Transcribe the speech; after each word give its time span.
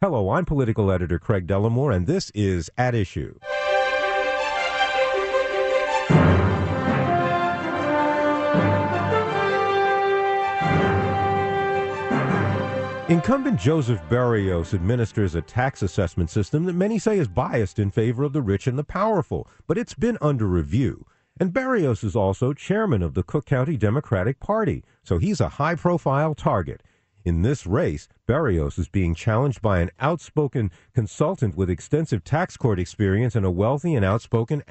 Hello, 0.00 0.30
I'm 0.30 0.44
political 0.44 0.92
editor 0.92 1.18
Craig 1.18 1.48
Dellimore, 1.48 1.92
and 1.92 2.06
this 2.06 2.30
is 2.30 2.70
At 2.78 2.94
Issue. 2.94 3.36
Incumbent 13.08 13.58
Joseph 13.58 14.00
Berrios 14.08 14.72
administers 14.72 15.34
a 15.34 15.42
tax 15.42 15.82
assessment 15.82 16.30
system 16.30 16.66
that 16.66 16.74
many 16.74 17.00
say 17.00 17.18
is 17.18 17.26
biased 17.26 17.80
in 17.80 17.90
favor 17.90 18.22
of 18.22 18.32
the 18.32 18.40
rich 18.40 18.68
and 18.68 18.78
the 18.78 18.84
powerful, 18.84 19.48
but 19.66 19.76
it's 19.76 19.94
been 19.94 20.16
under 20.20 20.46
review. 20.46 21.06
And 21.40 21.52
Berrios 21.52 22.04
is 22.04 22.14
also 22.14 22.52
chairman 22.52 23.02
of 23.02 23.14
the 23.14 23.24
Cook 23.24 23.46
County 23.46 23.76
Democratic 23.76 24.38
Party, 24.38 24.84
so 25.02 25.18
he's 25.18 25.40
a 25.40 25.48
high 25.48 25.74
profile 25.74 26.36
target. 26.36 26.84
In 27.24 27.42
this 27.42 27.66
race, 27.66 28.08
Berrios 28.28 28.78
is 28.78 28.88
being 28.88 29.14
challenged 29.14 29.60
by 29.60 29.80
an 29.80 29.90
outspoken 29.98 30.70
consultant 30.94 31.56
with 31.56 31.68
extensive 31.68 32.22
tax 32.24 32.56
court 32.56 32.78
experience 32.78 33.34
and 33.34 33.44
a 33.44 33.50
wealthy 33.50 33.94
and 33.94 34.04
outspoken 34.04 34.62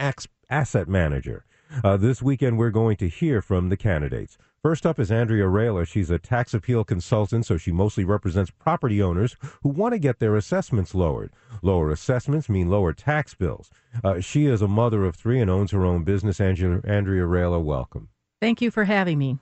asset 0.50 0.88
manager. 0.88 1.46
Uh, 1.84 1.98
this 1.98 2.22
weekend, 2.22 2.58
we're 2.58 2.70
going 2.70 2.96
to 2.98 3.10
hear 3.10 3.42
from 3.42 3.70
the 3.70 3.78
candidates. 3.78 4.38
First 4.62 4.86
up 4.86 5.00
is 5.00 5.12
Andrea 5.12 5.46
Raila. 5.46 5.86
She's 5.86 6.10
a 6.10 6.18
tax 6.18 6.54
appeal 6.54 6.84
consultant, 6.84 7.46
so 7.46 7.58
she 7.58 7.72
mostly 7.72 8.06
represents 8.06 8.52
property 8.52 9.02
owners 9.02 9.36
who 9.62 9.70
want 9.70 9.94
to 9.94 10.00
get 10.00 10.20
their 10.20 10.36
assessments 10.36 10.96
lowered. 10.96 11.32
Lower 11.62 11.92
assessments 11.92 12.50
mean 12.50 12.70
lower 12.70 12.94
tax 12.94 13.34
bills. 13.34 13.70
Uh, 14.04 14.20
she 14.20 14.46
is 14.46 14.62
a 14.62 14.68
mother 14.68 15.06
of 15.06 15.16
three 15.16 15.40
and 15.40 15.50
owns 15.50 15.72
her 15.72 15.86
own 15.86 16.04
business. 16.04 16.40
Angela, 16.40 16.82
Andrea 16.86 17.24
Raila, 17.24 17.62
welcome. 17.62 18.10
Thank 18.42 18.62
you 18.62 18.72
for 18.72 18.86
having 18.86 19.18
me. 19.18 19.38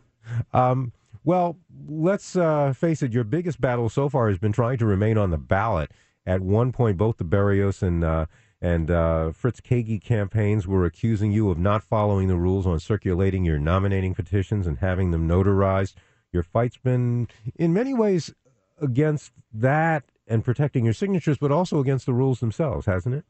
Um, 0.53 0.91
well, 1.25 1.57
let's 1.87 2.35
uh, 2.35 2.71
face 2.73 3.01
it, 3.01 3.11
your 3.11 3.23
biggest 3.23 3.59
battle 3.59 3.89
so 3.89 4.07
far 4.07 4.29
has 4.29 4.37
been 4.37 4.51
trying 4.51 4.77
to 4.77 4.85
remain 4.85 5.17
on 5.17 5.31
the 5.31 5.37
ballot. 5.37 5.91
At 6.25 6.41
one 6.41 6.71
point, 6.71 6.97
both 6.97 7.17
the 7.17 7.25
Berrios 7.25 7.83
and 7.83 8.03
uh, 8.03 8.25
and 8.61 8.89
uh, 8.89 9.31
Fritz 9.31 9.61
Kaegi 9.61 10.01
campaigns 10.01 10.65
were 10.65 10.85
accusing 10.85 11.31
you 11.31 11.49
of 11.49 11.57
not 11.57 11.83
following 11.83 12.27
the 12.27 12.37
rules 12.37 12.65
on 12.65 12.79
circulating 12.79 13.43
your 13.43 13.59
nominating 13.59 14.15
petitions 14.15 14.65
and 14.65 14.79
having 14.79 15.11
them 15.11 15.27
notarized. 15.27 15.95
Your 16.31 16.43
fight's 16.43 16.77
been, 16.77 17.27
in 17.55 17.73
many 17.73 17.93
ways, 17.93 18.33
against 18.81 19.31
that 19.53 20.03
and 20.27 20.43
protecting 20.43 20.85
your 20.85 20.93
signatures, 20.93 21.37
but 21.37 21.51
also 21.51 21.79
against 21.79 22.05
the 22.05 22.13
rules 22.13 22.39
themselves, 22.39 22.87
hasn't 22.87 23.15
it? 23.15 23.25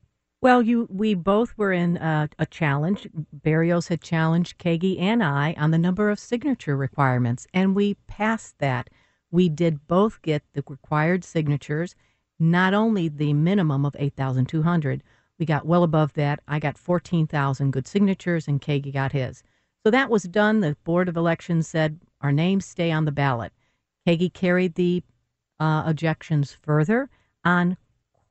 Well, 0.45 0.61
you 0.61 0.87
we 0.91 1.15
both 1.15 1.57
were 1.57 1.73
in 1.73 1.97
uh, 1.97 2.27
a 2.37 2.45
challenge. 2.45 3.07
Berrios 3.35 3.87
had 3.87 3.99
challenged 3.99 4.59
Kaegi 4.59 5.01
and 5.01 5.23
I 5.23 5.55
on 5.57 5.71
the 5.71 5.79
number 5.79 6.11
of 6.11 6.19
signature 6.19 6.77
requirements, 6.77 7.47
and 7.51 7.75
we 7.75 7.95
passed 8.05 8.59
that. 8.59 8.91
We 9.31 9.49
did 9.49 9.87
both 9.87 10.21
get 10.21 10.43
the 10.53 10.63
required 10.69 11.23
signatures, 11.23 11.95
not 12.37 12.75
only 12.75 13.07
the 13.07 13.33
minimum 13.33 13.87
of 13.87 13.95
8,200, 13.97 15.01
we 15.39 15.47
got 15.47 15.65
well 15.65 15.81
above 15.81 16.13
that. 16.13 16.41
I 16.47 16.59
got 16.59 16.77
14,000 16.77 17.71
good 17.71 17.87
signatures, 17.87 18.47
and 18.47 18.61
Kaegi 18.61 18.93
got 18.93 19.13
his. 19.13 19.41
So 19.83 19.89
that 19.89 20.11
was 20.11 20.25
done. 20.25 20.59
The 20.59 20.77
Board 20.83 21.09
of 21.09 21.17
Elections 21.17 21.67
said 21.67 21.99
our 22.21 22.31
names 22.31 22.65
stay 22.67 22.91
on 22.91 23.05
the 23.05 23.11
ballot. 23.11 23.51
Kaegi 24.07 24.31
carried 24.31 24.75
the 24.75 25.01
uh, 25.59 25.81
objections 25.87 26.53
further 26.53 27.09
on 27.43 27.77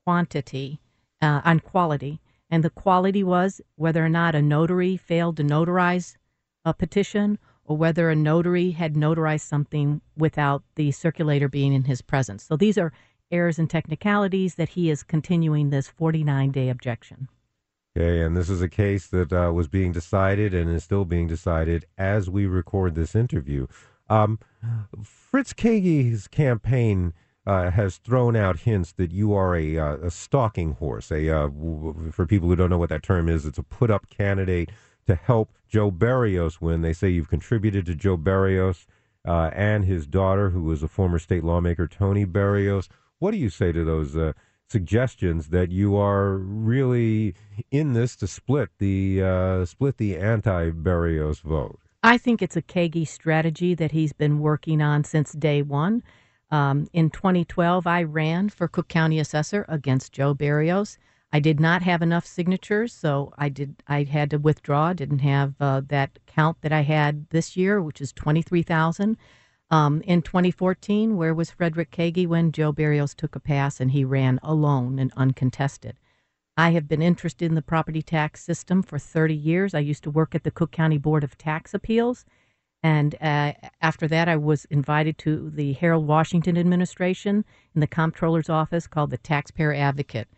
quantity, 0.05 0.79
uh, 1.25 1.41
on 1.45 1.59
quality. 1.59 2.21
And 2.51 2.63
the 2.63 2.71
quality 2.71 3.25
was 3.25 3.61
whether 3.77 4.05
or 4.05 4.09
not 4.09 4.35
a 4.35 4.43
notary 4.43 4.97
failed 4.97 5.39
to 5.39 5.43
notarize 5.43 6.17
a 6.65 6.75
petition 6.75 7.39
or 7.65 7.77
whether 7.77 8.11
a 8.11 8.15
notary 8.15 8.73
had 8.73 8.95
notarized 8.95 9.41
something 9.41 10.03
without 10.17 10.63
the 10.77 10.93
circulator 10.93 11.49
being 11.49 11.73
in 11.73 11.85
his 11.85 12.03
presence. 12.03 12.45
So 12.45 12.57
these 12.57 12.77
are 12.77 12.93
errors 13.31 13.59
and 13.59 13.69
technicalities 13.69 14.57
that 14.57 14.69
he 14.71 14.91
is 14.91 15.03
continuing 15.03 15.71
this 15.71 15.89
49 15.89 16.51
day 16.51 16.69
objection. 16.69 17.29
Okay, 17.97 18.21
and 18.21 18.37
this 18.37 18.51
is 18.51 18.61
a 18.61 18.69
case 18.69 19.07
that 19.09 19.33
uh, 19.33 19.53
was 19.53 19.69
being 19.69 19.93
decided 19.93 20.53
and 20.53 20.69
is 20.69 20.85
still 20.85 21.05
being 21.05 21.29
decided 21.29 21.87
as 21.97 22.29
we 22.29 22.45
record 22.45 22.95
this 22.95 23.15
interview. 23.15 23.67
Um, 24.11 24.39
Fritz 25.03 25.55
Kaegi's 25.55 26.29
campaign 26.29 27.15
uh, 27.47 27.71
has 27.71 27.99
thrown 27.99 28.37
out 28.37 28.61
hints 28.61 28.93
that 28.93 29.13
you 29.13 29.35
are 29.35 29.55
a, 29.55 29.79
uh, 29.79 29.97
a 29.97 30.11
stalking 30.11 30.73
horse. 30.73 31.11
A 31.11 31.29
uh, 31.29 31.49
for 32.11 32.27
people 32.27 32.49
who 32.49 32.57
don't 32.57 32.71
know 32.71 32.79
what 32.79 32.89
that 32.89 33.03
term 33.03 33.29
is, 33.29 33.45
it's 33.45 33.59
a 33.59 33.63
put-up 33.63 34.09
candidate 34.09 34.71
to 35.07 35.15
help 35.15 35.51
Joe 35.69 35.91
Berrios 35.91 36.61
win. 36.61 36.83
They 36.83 36.93
say 36.93 37.09
you've 37.09 37.29
contributed 37.29 37.85
to 37.87 37.95
Joe 37.95 38.17
Berrios 38.17 38.87
uh, 39.27 39.51
and 39.53 39.85
his 39.85 40.07
daughter, 40.07 40.51
who 40.51 40.63
was 40.63 40.83
a 40.83 40.89
former 40.89 41.19
state 41.19 41.45
lawmaker, 41.45 41.87
Toni 41.87 42.27
Berrios. 42.27 42.89
What 43.19 43.33
do 43.33 43.37
you 43.37 43.51
say 43.51 43.73
to 43.73 43.85
those 43.85 44.17
uh, 44.17 44.33
suggestions 44.69 45.49
that 45.49 45.71
you 45.71 45.97
are 45.97 46.37
really 46.37 47.35
in 47.71 47.93
this 47.93 48.17
to 48.17 48.27
split 48.27 48.71
the 48.79 49.23
uh, 49.23 49.65
split 49.65 49.99
the 49.99 50.17
anti-Berrios 50.17 51.41
vote? 51.43 51.79
I 52.03 52.19
think 52.19 52.43
it's 52.43 52.57
a 52.57 52.63
Kaegi 52.63 53.09
strategy 53.09 53.75
that 53.75 53.93
he's 53.93 54.13
been 54.13 54.41
working 54.41 54.83
on 54.83 55.05
since 55.05 55.33
day 55.33 55.63
one. 55.63 56.03
Um, 56.51 56.89
in 56.93 57.11
2012, 57.11 57.87
I 57.87 58.03
ran 58.03 58.49
for 58.49 58.69
Cook 58.69 58.89
County 58.89 59.19
Assessor 59.19 59.65
against 59.69 60.13
Joe 60.13 60.35
Berrios. 60.35 60.99
I 61.33 61.41
did 61.41 61.59
not 61.59 61.83
have 61.83 62.01
enough 62.01 62.27
signatures, 62.27 62.93
so 62.93 63.33
I 63.37 63.49
did. 63.49 63.83
I 63.89 64.05
had 64.05 64.31
to 64.31 64.39
withdraw. 64.39 64.93
Didn't 64.93 65.19
have 65.19 65.55
uh, 65.59 65.83
that 65.89 66.21
count 66.27 66.59
that 66.61 66.73
I 66.73 66.83
had 66.83 67.29
this 67.31 67.57
year, 67.57 67.83
which 67.83 68.01
is 68.01 68.13
23,000. 68.13 69.17
Um, 69.71 70.03
in 70.03 70.23
2014, 70.23 71.17
where 71.17 71.35
was 71.35 71.51
Frederick 71.51 71.91
Kaegi 71.91 72.29
when 72.29 72.53
Joe 72.53 72.73
Berrios 72.73 73.17
took 73.17 73.35
a 73.35 73.41
pass 73.41 73.81
and 73.81 73.91
he 73.91 74.05
ran 74.05 74.39
alone 74.43 75.01
and 75.01 75.13
uncontested? 75.17 75.99
I 76.57 76.71
have 76.71 76.87
been 76.87 77.03
interested 77.03 77.47
in 77.47 77.57
the 77.57 77.63
property 77.63 78.01
tax 78.01 78.45
system 78.45 78.83
for 78.83 79.01
30 79.01 79.35
years. 79.35 79.75
I 79.75 79.81
used 79.81 80.05
to 80.05 80.11
work 80.13 80.37
at 80.37 80.45
the 80.45 80.53
Cook 80.53 80.71
County 80.71 80.99
Board 80.99 81.25
of 81.25 81.37
Tax 81.37 81.75
Appeals. 81.75 82.25
And 82.85 83.15
uh, 83.23 83.55
after 83.81 84.07
that, 84.09 84.29
I 84.29 84.37
was 84.37 84.67
invited 84.67 85.17
to 85.19 85.49
the 85.49 85.73
Harold 85.73 86.07
Washington 86.07 86.59
administration 86.59 87.43
in 87.75 87.81
the 87.81 87.87
comptroller's 87.87 88.51
office 88.51 88.87
called 88.87 89.09
the 89.09 89.17
Taxpayer 89.17 89.73
Advocate. 89.73 90.29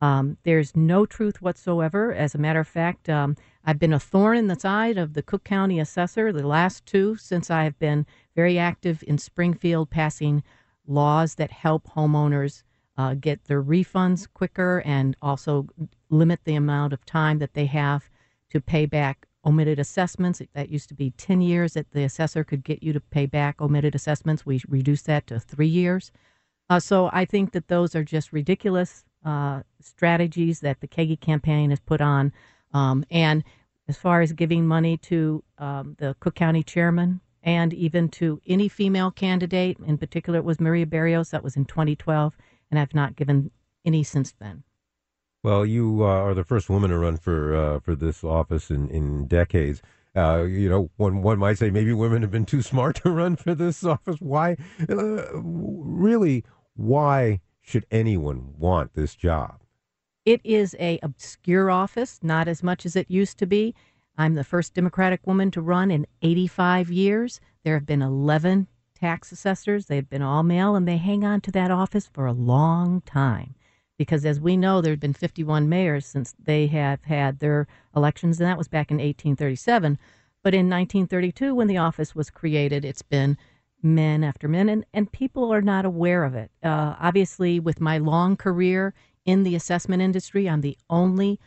Um, 0.00 0.36
there's 0.44 0.76
no 0.76 1.04
truth 1.04 1.42
whatsoever. 1.42 2.14
As 2.14 2.32
a 2.32 2.38
matter 2.38 2.60
of 2.60 2.68
fact, 2.68 3.08
um, 3.08 3.34
I've 3.64 3.80
been 3.80 3.92
a 3.92 3.98
thorn 3.98 4.38
in 4.38 4.46
the 4.46 4.54
side 4.58 4.98
of 4.98 5.14
the 5.14 5.22
Cook 5.22 5.42
County 5.42 5.80
assessor 5.80 6.32
the 6.32 6.46
last 6.46 6.86
two 6.86 7.16
since 7.16 7.50
I 7.50 7.64
have 7.64 7.76
been 7.80 8.06
very 8.36 8.56
active 8.56 9.02
in 9.08 9.18
Springfield, 9.18 9.90
passing 9.90 10.44
laws 10.86 11.34
that 11.34 11.50
help 11.50 11.88
homeowners 11.88 12.62
uh, 12.96 13.14
get 13.14 13.46
their 13.46 13.62
refunds 13.62 14.28
quicker 14.32 14.80
and 14.86 15.16
also 15.20 15.66
limit 16.08 16.38
the 16.44 16.54
amount 16.54 16.92
of 16.92 17.04
time 17.04 17.40
that 17.40 17.54
they 17.54 17.66
have 17.66 18.08
to 18.50 18.60
pay 18.60 18.86
back 18.86 19.25
omitted 19.46 19.78
assessments. 19.78 20.42
That 20.54 20.68
used 20.68 20.88
to 20.88 20.94
be 20.94 21.12
10 21.12 21.40
years 21.40 21.74
that 21.74 21.90
the 21.92 22.04
assessor 22.04 22.44
could 22.44 22.64
get 22.64 22.82
you 22.82 22.92
to 22.92 23.00
pay 23.00 23.26
back 23.26 23.60
omitted 23.60 23.94
assessments. 23.94 24.44
We 24.44 24.60
reduced 24.68 25.06
that 25.06 25.26
to 25.28 25.40
three 25.40 25.68
years. 25.68 26.10
Uh, 26.68 26.80
so 26.80 27.08
I 27.12 27.24
think 27.24 27.52
that 27.52 27.68
those 27.68 27.94
are 27.94 28.04
just 28.04 28.32
ridiculous 28.32 29.04
uh, 29.24 29.62
strategies 29.80 30.60
that 30.60 30.80
the 30.80 30.88
Kaegi 30.88 31.20
campaign 31.20 31.70
has 31.70 31.80
put 31.80 32.00
on. 32.00 32.32
Um, 32.74 33.04
and 33.10 33.44
as 33.88 33.96
far 33.96 34.20
as 34.20 34.32
giving 34.32 34.66
money 34.66 34.96
to 34.96 35.44
um, 35.58 35.94
the 35.98 36.16
Cook 36.18 36.34
County 36.34 36.64
chairman, 36.64 37.20
and 37.46 37.72
even 37.72 38.08
to 38.08 38.40
any 38.46 38.68
female 38.68 39.12
candidate. 39.12 39.78
In 39.86 39.96
particular, 39.96 40.40
it 40.40 40.44
was 40.44 40.60
Maria 40.60 40.84
Berrios. 40.84 41.30
That 41.30 41.44
was 41.44 41.56
in 41.56 41.64
2012, 41.64 42.36
and 42.70 42.78
I've 42.78 42.94
not 42.94 43.14
given 43.14 43.52
any 43.84 44.02
since 44.02 44.32
then. 44.32 44.64
Well, 45.46 45.64
you 45.64 46.02
uh, 46.02 46.06
are 46.06 46.34
the 46.34 46.42
first 46.42 46.68
woman 46.68 46.90
to 46.90 46.98
run 46.98 47.18
for 47.18 47.54
uh, 47.54 47.78
for 47.78 47.94
this 47.94 48.24
office 48.24 48.68
in 48.68 48.88
in 48.88 49.28
decades. 49.28 49.80
Uh, 50.16 50.42
you 50.42 50.68
know, 50.68 50.90
one 50.96 51.22
one 51.22 51.38
might 51.38 51.56
say 51.56 51.70
maybe 51.70 51.92
women 51.92 52.22
have 52.22 52.32
been 52.32 52.44
too 52.44 52.62
smart 52.62 52.96
to 53.04 53.10
run 53.10 53.36
for 53.36 53.54
this 53.54 53.84
office. 53.84 54.16
Why, 54.20 54.56
uh, 54.88 55.40
really, 55.40 56.42
why 56.74 57.42
should 57.60 57.86
anyone 57.92 58.54
want 58.58 58.94
this 58.94 59.14
job? 59.14 59.60
It 60.24 60.40
is 60.42 60.74
a 60.80 60.98
obscure 61.04 61.70
office, 61.70 62.18
not 62.24 62.48
as 62.48 62.64
much 62.64 62.84
as 62.84 62.96
it 62.96 63.08
used 63.08 63.38
to 63.38 63.46
be. 63.46 63.72
I'm 64.18 64.34
the 64.34 64.42
first 64.42 64.74
Democratic 64.74 65.24
woman 65.28 65.52
to 65.52 65.60
run 65.60 65.92
in 65.92 66.08
85 66.22 66.90
years. 66.90 67.40
There 67.62 67.74
have 67.74 67.86
been 67.86 68.02
11 68.02 68.66
tax 68.98 69.30
assessors. 69.30 69.86
They've 69.86 70.10
been 70.10 70.22
all 70.22 70.42
male, 70.42 70.74
and 70.74 70.88
they 70.88 70.96
hang 70.96 71.22
on 71.22 71.40
to 71.42 71.52
that 71.52 71.70
office 71.70 72.08
for 72.12 72.26
a 72.26 72.32
long 72.32 73.00
time. 73.02 73.54
Because 73.98 74.24
as 74.24 74.40
we 74.40 74.56
know, 74.56 74.80
there 74.80 74.92
had 74.92 75.00
been 75.00 75.12
51 75.12 75.68
mayors 75.68 76.06
since 76.06 76.34
they 76.42 76.66
have 76.68 77.02
had 77.04 77.38
their 77.38 77.66
elections, 77.94 78.40
and 78.40 78.48
that 78.48 78.58
was 78.58 78.68
back 78.68 78.90
in 78.90 78.96
1837. 78.96 79.98
But 80.42 80.54
in 80.54 80.70
1932, 80.70 81.54
when 81.54 81.66
the 81.66 81.78
office 81.78 82.14
was 82.14 82.30
created, 82.30 82.84
it's 82.84 83.02
been 83.02 83.36
men 83.82 84.24
after 84.24 84.48
men, 84.48 84.68
and, 84.68 84.84
and 84.92 85.10
people 85.10 85.52
are 85.52 85.62
not 85.62 85.84
aware 85.84 86.24
of 86.24 86.34
it. 86.34 86.50
Uh, 86.62 86.94
obviously, 86.98 87.58
with 87.60 87.80
my 87.80 87.98
long 87.98 88.36
career 88.36 88.94
in 89.24 89.42
the 89.42 89.54
assessment 89.54 90.02
industry, 90.02 90.48
I'm 90.48 90.60
the 90.60 90.78
only 90.88 91.40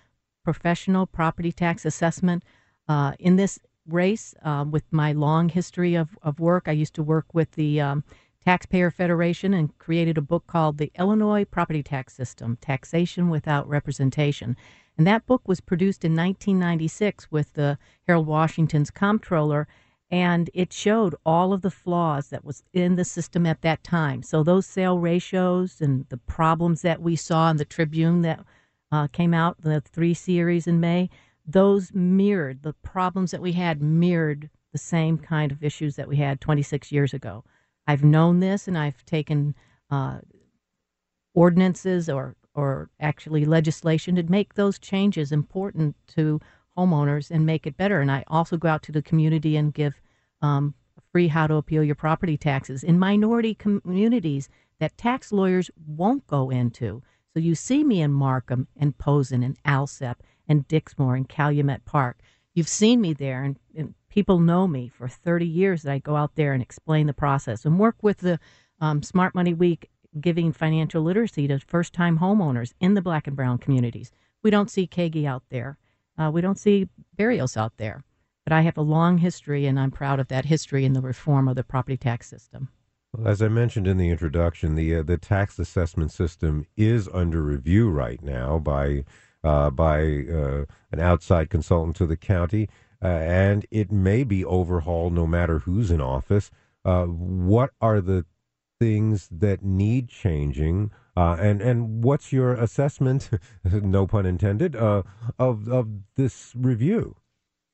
professional 0.44 1.06
property 1.06 1.52
tax 1.52 1.86
assessment 1.86 2.44
uh, 2.88 3.14
in 3.20 3.36
this 3.36 3.60
race. 3.88 4.34
Uh, 4.44 4.66
with 4.70 4.84
my 4.92 5.12
long 5.12 5.50
history 5.50 5.96
of, 5.96 6.18
of 6.22 6.40
work, 6.40 6.68
I 6.68 6.72
used 6.72 6.96
to 6.96 7.04
work 7.04 7.34
with 7.34 7.52
the 7.52 7.82
um, 7.82 8.04
Taxpayer 8.50 8.90
Federation 8.90 9.54
and 9.54 9.78
created 9.78 10.18
a 10.18 10.24
book 10.24 10.48
called 10.48 10.80
The 10.80 10.92
Illinois 10.98 11.46
Property 11.46 11.84
Tax 11.84 12.16
System 12.16 12.58
Taxation 12.60 13.30
Without 13.30 13.70
Representation. 13.70 14.58
And 14.98 15.06
that 15.06 15.28
book 15.28 15.48
was 15.48 15.62
produced 15.62 16.04
in 16.04 16.16
1996 16.16 17.30
with 17.30 17.54
the 17.54 17.78
Harold 18.08 18.26
Washington's 18.26 18.90
comptroller 18.90 19.68
and 20.10 20.50
it 20.56 20.74
showed 20.74 21.14
all 21.24 21.54
of 21.54 21.62
the 21.62 21.70
flaws 21.70 22.30
that 22.30 22.44
was 22.44 22.64
in 22.74 22.96
the 22.96 23.06
system 23.06 23.46
at 23.46 23.62
that 23.62 23.84
time. 23.84 24.24
So 24.24 24.42
those 24.42 24.66
sale 24.66 24.98
ratios 24.98 25.80
and 25.80 26.10
the 26.10 26.18
problems 26.18 26.82
that 26.82 27.04
we 27.04 27.16
saw 27.16 27.52
in 27.52 27.58
the 27.58 27.66
Tribune 27.66 28.24
that 28.24 28.44
uh, 28.92 29.10
came 29.10 29.36
out, 29.36 29.62
the 29.62 29.80
three 29.82 30.16
series 30.16 30.66
in 30.66 30.80
May, 30.80 31.12
those 31.46 31.94
mirrored 31.94 32.64
the 32.64 32.74
problems 32.74 33.30
that 33.30 33.44
we 33.44 33.52
had 33.52 33.80
mirrored 33.80 34.50
the 34.72 34.80
same 34.80 35.20
kind 35.20 35.52
of 35.52 35.64
issues 35.64 35.98
that 35.98 36.08
we 36.08 36.16
had 36.16 36.42
26 36.42 36.92
years 36.92 37.14
ago. 37.14 37.44
I've 37.90 38.04
known 38.04 38.40
this, 38.40 38.68
and 38.68 38.78
I've 38.78 39.04
taken 39.06 39.56
uh, 39.90 40.20
ordinances 41.34 42.08
or 42.08 42.36
or 42.54 42.92
actually 43.00 43.46
legislation 43.46 44.16
to 44.16 44.24
make 44.24 44.54
those 44.54 44.78
changes 44.78 45.32
important 45.32 45.96
to 46.10 46.40
homeowners 46.78 47.32
and 47.32 47.48
make 47.48 47.66
it 47.66 47.78
better. 47.78 48.00
And 48.00 48.12
I 48.12 48.24
also 48.28 48.58
go 48.58 48.68
out 48.68 48.84
to 48.84 48.92
the 48.92 49.02
community 49.02 49.58
and 49.58 49.74
give 49.74 50.00
um, 50.44 50.76
free 51.12 51.30
how 51.30 51.48
to 51.48 51.56
appeal 51.56 51.84
your 51.84 51.96
property 51.96 52.38
taxes 52.38 52.84
in 52.84 53.00
minority 53.00 53.56
communities 53.56 54.50
that 54.80 54.96
tax 54.96 55.32
lawyers 55.32 55.72
won't 55.88 56.28
go 56.28 56.52
into. 56.52 57.02
So 57.34 57.40
you 57.40 57.56
see 57.56 57.84
me 57.84 58.02
in 58.02 58.14
Markham 58.14 58.68
and 58.78 58.96
Posen 59.00 59.42
and 59.42 59.58
Alsip 59.64 60.18
and 60.48 60.68
Dixmoor 60.68 61.18
and 61.18 61.28
Calumet 61.28 61.86
Park. 61.86 62.20
You've 62.54 62.68
seen 62.68 63.02
me 63.02 63.14
there, 63.14 63.44
and, 63.44 63.96
people 64.10 64.40
know 64.40 64.68
me 64.68 64.88
for 64.88 65.08
30 65.08 65.46
years 65.46 65.84
that 65.84 65.92
I 65.92 66.00
go 66.00 66.16
out 66.16 66.36
there 66.36 66.54
and 66.54 66.62
explain 66.62 67.08
the 67.08 67.14
process 67.14 67.66
and 67.66 67.80
work 67.80 67.96
with 68.02 68.18
the 68.18 68.40
um, 68.82 69.02
Smart 69.04 69.36
Money 69.36 69.54
Week 69.54 69.90
giving 70.20 70.52
financial 70.52 71.04
literacy 71.04 71.48
to 71.48 71.60
first 71.60 71.94
time 71.94 72.20
homeowners 72.20 72.74
in 72.80 72.96
the 72.96 73.02
black 73.02 73.28
and 73.28 73.36
brown 73.36 73.58
communities. 73.58 74.12
We 74.42 74.50
don't 74.52 74.72
see 74.72 74.88
Kaegi 74.88 75.26
out 75.26 75.44
there. 75.50 75.78
Uh, 76.18 76.32
we 76.34 76.42
don't 76.42 76.60
see 76.60 76.90
Berrios 77.18 77.56
out 77.56 77.78
there. 77.78 78.04
But 78.44 78.54
I 78.54 78.62
have 78.62 78.78
a 78.78 78.82
long 78.82 79.20
history, 79.20 79.68
and 79.68 79.80
I'm 79.80 79.92
proud 79.92 80.20
of 80.20 80.28
that 80.30 80.46
history 80.46 80.84
in 80.84 80.94
the 80.94 81.02
reform 81.02 81.48
of 81.48 81.56
the 81.56 81.64
property 81.64 81.98
tax 81.98 82.28
system. 82.28 82.70
Well, 83.14 83.28
as 83.28 83.42
I 83.42 83.48
mentioned 83.48 83.88
in 83.88 83.98
the 83.98 84.10
introduction, 84.10 84.76
the 84.76 84.96
uh, 84.96 85.04
the 85.04 85.18
tax 85.18 85.60
assessment 85.60 86.12
system 86.12 86.66
is 86.76 87.10
under 87.14 87.44
review 87.44 87.90
right 87.90 88.22
now 88.22 88.60
by 88.60 89.04
uh, 89.44 89.70
by 89.70 90.02
uh, 90.02 90.66
an 90.92 91.00
outside 91.00 91.50
consultant 91.50 91.96
to 91.98 92.06
the 92.06 92.18
county, 92.18 92.70
uh, 93.04 93.08
and 93.08 93.66
it 93.72 93.92
may 93.92 94.24
be 94.24 94.44
overhauled 94.44 95.14
no 95.14 95.26
matter 95.26 95.60
who's 95.60 95.92
in 95.92 96.02
office. 96.02 96.52
Uh, 96.84 97.06
what 97.06 97.72
are 97.82 98.02
the 98.02 98.26
things 98.80 99.28
that 99.32 99.64
need 99.64 100.10
changing? 100.10 100.92
Uh, 101.16 101.36
and 101.40 101.62
and 101.62 102.04
what's 102.04 102.32
your 102.32 102.54
assessment, 102.54 103.30
no 103.64 104.08
pun 104.08 104.26
intended, 104.26 104.76
uh, 104.76 105.04
of 105.38 105.68
of 105.68 105.88
this 106.16 106.54
review? 106.56 107.16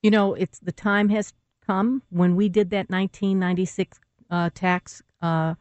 You 0.02 0.12
know, 0.12 0.34
it's 0.34 0.60
the 0.60 0.72
time 0.72 1.10
has 1.10 1.34
come 1.66 2.02
when 2.10 2.36
we 2.36 2.50
did 2.50 2.70
that 2.72 2.90
1996 2.90 4.00
uh, 4.30 4.50
tax 4.54 5.02
uh, 5.22 5.56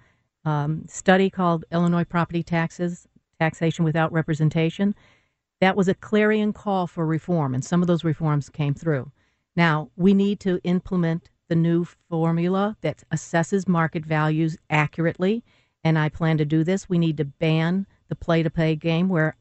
um, 0.44 0.84
study 0.86 1.30
called 1.30 1.64
Illinois 1.72 2.04
Property 2.04 2.42
Taxes 2.42 3.06
Taxation 3.40 3.84
Without 3.84 4.12
Representation. 4.12 4.94
That 5.60 5.76
was 5.76 5.88
a 5.88 5.94
clarion 5.94 6.52
call 6.52 6.86
for 6.86 7.06
reform, 7.06 7.54
and 7.54 7.64
some 7.64 7.80
of 7.80 7.86
those 7.86 8.04
reforms 8.04 8.48
came 8.48 8.74
through. 8.74 9.10
Now 9.56 9.90
we 9.96 10.14
need 10.14 10.40
to 10.40 10.60
implement 10.64 11.30
the 11.48 11.54
new 11.54 11.84
formula 12.08 12.76
that 12.80 13.04
assesses 13.12 13.68
market 13.68 14.04
values 14.04 14.56
accurately 14.70 15.44
and 15.84 15.98
I 15.98 16.08
plan 16.08 16.38
to 16.38 16.44
do 16.46 16.64
this. 16.64 16.88
We 16.88 16.98
need 16.98 17.18
to 17.18 17.26
ban 17.26 17.86
the 18.08 18.16
play 18.16 18.42
to 18.42 18.50
pay 18.50 18.74
game 18.74 19.08
where 19.08 19.36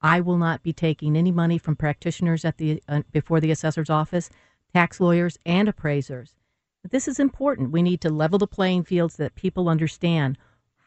I 0.00 0.20
will 0.20 0.38
not 0.38 0.62
be 0.62 0.72
taking 0.72 1.16
any 1.16 1.32
money 1.32 1.58
from 1.58 1.74
practitioners 1.74 2.44
at 2.44 2.56
the 2.56 2.80
uh, 2.88 3.02
before 3.10 3.40
the 3.40 3.50
assessor's 3.50 3.90
office, 3.90 4.30
tax 4.72 5.00
lawyers 5.00 5.38
and 5.44 5.68
appraisers. 5.68 6.36
But 6.82 6.92
this 6.92 7.08
is 7.08 7.18
important. 7.18 7.72
We 7.72 7.82
need 7.82 8.00
to 8.02 8.10
level 8.10 8.38
the 8.38 8.46
playing 8.46 8.84
field 8.84 9.12
so 9.12 9.24
that 9.24 9.34
people 9.34 9.68
understand 9.68 10.38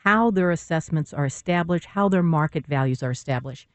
how 0.03 0.31
their 0.31 0.49
assessments 0.49 1.13
are 1.13 1.25
established, 1.25 1.85
how 1.85 2.07
their 2.07 2.23
market 2.23 2.65
values 2.65 3.03
are 3.03 3.11
established. 3.11 3.67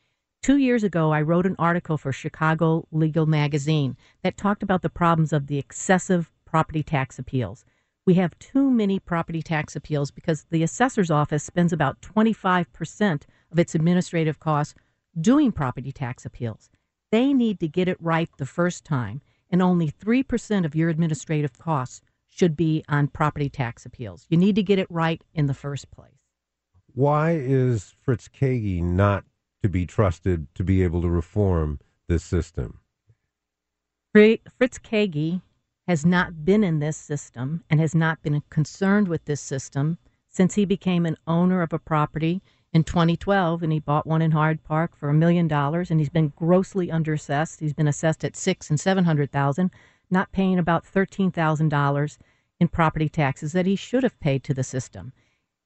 Two 0.47 0.59
years 0.59 0.85
ago, 0.85 1.13
I 1.13 1.23
wrote 1.23 1.47
an 1.47 1.57
article 1.59 1.99
for 1.99 2.13
Chicago 2.13 2.87
Legal 2.93 3.27
Magazine 3.27 3.97
that 4.23 4.37
talked 4.37 4.63
about 4.63 4.83
the 4.83 4.89
problems 4.89 5.33
of 5.33 5.49
the 5.49 5.59
excessive 5.59 6.31
property 6.45 6.83
tax 6.83 7.19
appeals 7.19 7.65
we 8.07 8.15
have 8.15 8.39
too 8.39 8.71
many 8.71 9.01
property 9.01 9.43
tax 9.43 9.75
appeals 9.75 10.13
because 10.13 10.47
the 10.51 10.63
assessor's 10.63 11.11
office 11.11 11.43
spends 11.43 11.73
about 11.73 12.01
25% 12.01 13.23
of 13.51 13.59
its 13.59 13.75
administrative 13.75 14.39
costs 14.39 14.75
doing 15.21 15.51
property 15.51 15.91
tax 15.91 16.25
appeals. 16.25 16.71
They 17.11 17.33
need 17.33 17.59
to 17.61 17.69
get 17.69 17.89
it 17.89 18.01
right 18.01 18.31
the 18.39 18.47
first 18.47 18.85
time, 18.85 19.23
and 19.51 19.61
only 19.61 19.91
3% 19.91 20.65
of 20.65 20.77
your 20.77 20.89
administrative 20.89 21.59
costs 21.59 22.01
should 22.29 22.57
be 22.57 22.85
on 22.89 23.09
property 23.09 23.49
tax 23.49 23.85
appeals. 23.85 24.27
You 24.29 24.37
need 24.37 24.55
to 24.55 24.63
get 24.63 24.79
it 24.79 24.91
right 24.91 25.23
in 25.35 25.47
the 25.47 25.55
first 25.55 25.91
place. 25.91 26.13
Why 26.95 27.33
is 27.33 27.95
Fritz 28.01 28.29
Kaegi 28.29 28.83
not 28.83 29.25
to 29.63 29.69
be 29.69 29.87
trusted 29.87 30.47
to 30.55 30.65
be 30.65 30.83
able 30.83 31.03
to 31.03 31.09
reform 31.09 31.81
this 32.09 32.25
system? 32.25 32.81
Fritz 34.13 34.79
Kaegi 34.79 35.43
has 35.87 36.05
not 36.05 36.45
been 36.45 36.65
in 36.65 36.79
this 36.79 36.97
system 36.97 37.63
and 37.71 37.79
has 37.81 37.95
not 37.95 38.23
been 38.23 38.43
concerned 38.51 39.09
with 39.09 39.25
this 39.27 39.41
system 39.41 39.99
since 40.29 40.55
he 40.55 40.65
became 40.65 41.07
an 41.07 41.17
owner 41.27 41.63
of 41.63 41.73
a 41.73 41.79
property 41.79 42.43
in 42.73 42.85
2012 42.85 43.63
and 43.63 43.73
he 43.73 43.79
bought 43.79 44.07
one 44.07 44.21
in 44.21 44.33
Hyde 44.33 44.63
Park 44.65 44.97
for 44.97 45.09
a 45.09 45.15
million 45.15 45.49
dollars 45.49 45.91
and 45.91 46.01
he's 46.01 46.11
been 46.11 46.33
grossly 46.37 46.89
underassessed. 46.89 47.61
He's 47.61 47.73
been 47.73 47.89
assessed 47.89 48.25
at 48.25 48.37
six 48.37 48.69
and 48.69 48.79
seven 48.79 49.05
hundred 49.05 49.33
thousand, 49.33 49.71
not 50.11 50.33
paying 50.33 50.59
about 50.59 50.85
thirteen 50.85 51.31
thousand 51.31 51.69
dollars 51.69 52.19
in 52.59 52.69
property 52.69 53.09
taxes 53.09 53.53
that 53.53 53.67
he 53.67 53.77
should 53.77 54.03
have 54.03 54.19
paid 54.21 54.45
to 54.45 54.55
the 54.55 54.65
system. 54.65 55.13